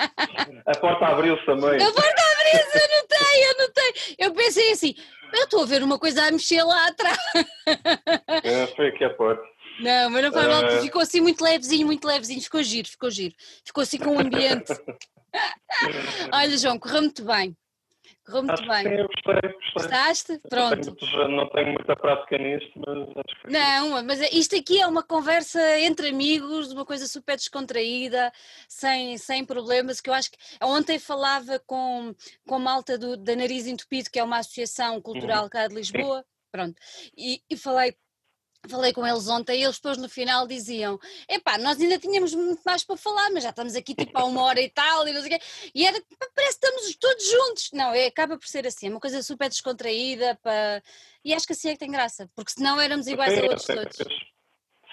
[0.66, 1.82] A porta abriu-se também.
[1.82, 3.94] A porta abriu-se, eu notei, eu notei.
[4.20, 4.96] Eu pensei assim,
[5.34, 7.18] eu estou a ver uma coisa a mexer lá atrás.
[8.44, 9.44] É, foi aqui a porta.
[9.80, 10.82] Não, mas não faz mal, uh...
[10.82, 13.36] ficou assim muito levezinho, muito levezinho, ficou giro, ficou giro.
[13.64, 14.74] Ficou assim com um ambiente.
[16.34, 17.56] Olha, João, correu muito bem.
[18.26, 18.84] Correu muito acho bem.
[18.84, 19.74] Sim, eu gostei, gostei.
[19.74, 20.40] Gostaste?
[20.50, 20.88] Pronto.
[20.88, 23.52] Não tenho, não tenho, muita prática nisto, mas acho que.
[23.52, 28.32] Não, mas isto aqui é uma conversa entre amigos, uma coisa super descontraída,
[28.68, 30.38] sem, sem problemas, que eu acho que.
[30.62, 32.14] Ontem falava com,
[32.46, 35.50] com a malta do, da Nariz Entupido, que é uma associação cultural uhum.
[35.50, 36.26] cá de Lisboa.
[36.52, 36.76] Pronto.
[37.16, 37.96] E, e falei
[38.68, 41.00] Falei com eles ontem e eles depois no final diziam:
[41.30, 44.44] Epá, nós ainda tínhamos muito mais para falar, mas já estamos aqui tipo há uma
[44.44, 45.46] hora e tal, e não sei o quê.
[45.74, 46.02] E era,
[46.36, 47.70] parece que estamos todos juntos.
[47.74, 50.82] Não, é, acaba por ser assim, é uma coisa super descontraída para...
[51.24, 53.98] e acho que assim é que tem graça, porque senão éramos iguais a outros todos.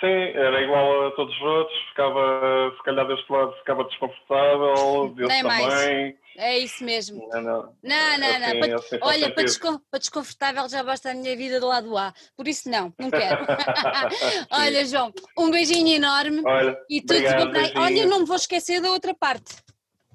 [0.01, 5.43] Sim, era igual a todos os outros, ficava, se calhar deste lado ficava desconfortável, desse
[5.43, 5.67] também.
[5.67, 6.15] Mais.
[6.37, 7.29] É isso mesmo.
[7.33, 7.77] Não, não.
[7.83, 8.47] não, não, não.
[8.49, 11.97] Assim, para, assim olha, para, descon, para, desconfortável já basta a minha vida do lado
[11.97, 12.13] A.
[12.37, 13.47] Por isso não, não quero.
[14.51, 16.43] olha, João, um beijinho enorme.
[16.45, 17.73] Olha, e tudo obrigado, bem.
[17.77, 19.55] Olha, não me vou esquecer da outra parte.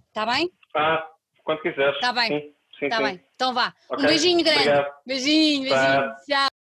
[0.09, 0.51] Está bem?
[0.75, 1.07] Ah,
[1.43, 1.95] quando quiseres.
[1.95, 2.53] Está bem.
[2.89, 3.03] Tá sim.
[3.03, 3.23] bem.
[3.35, 3.73] Então vá.
[3.89, 4.03] Okay.
[4.03, 4.59] Um beijinho grande.
[4.59, 4.93] Obrigado.
[5.05, 5.69] Beijinho, beijinho.
[5.69, 6.15] Tá.
[6.27, 6.48] Tchau.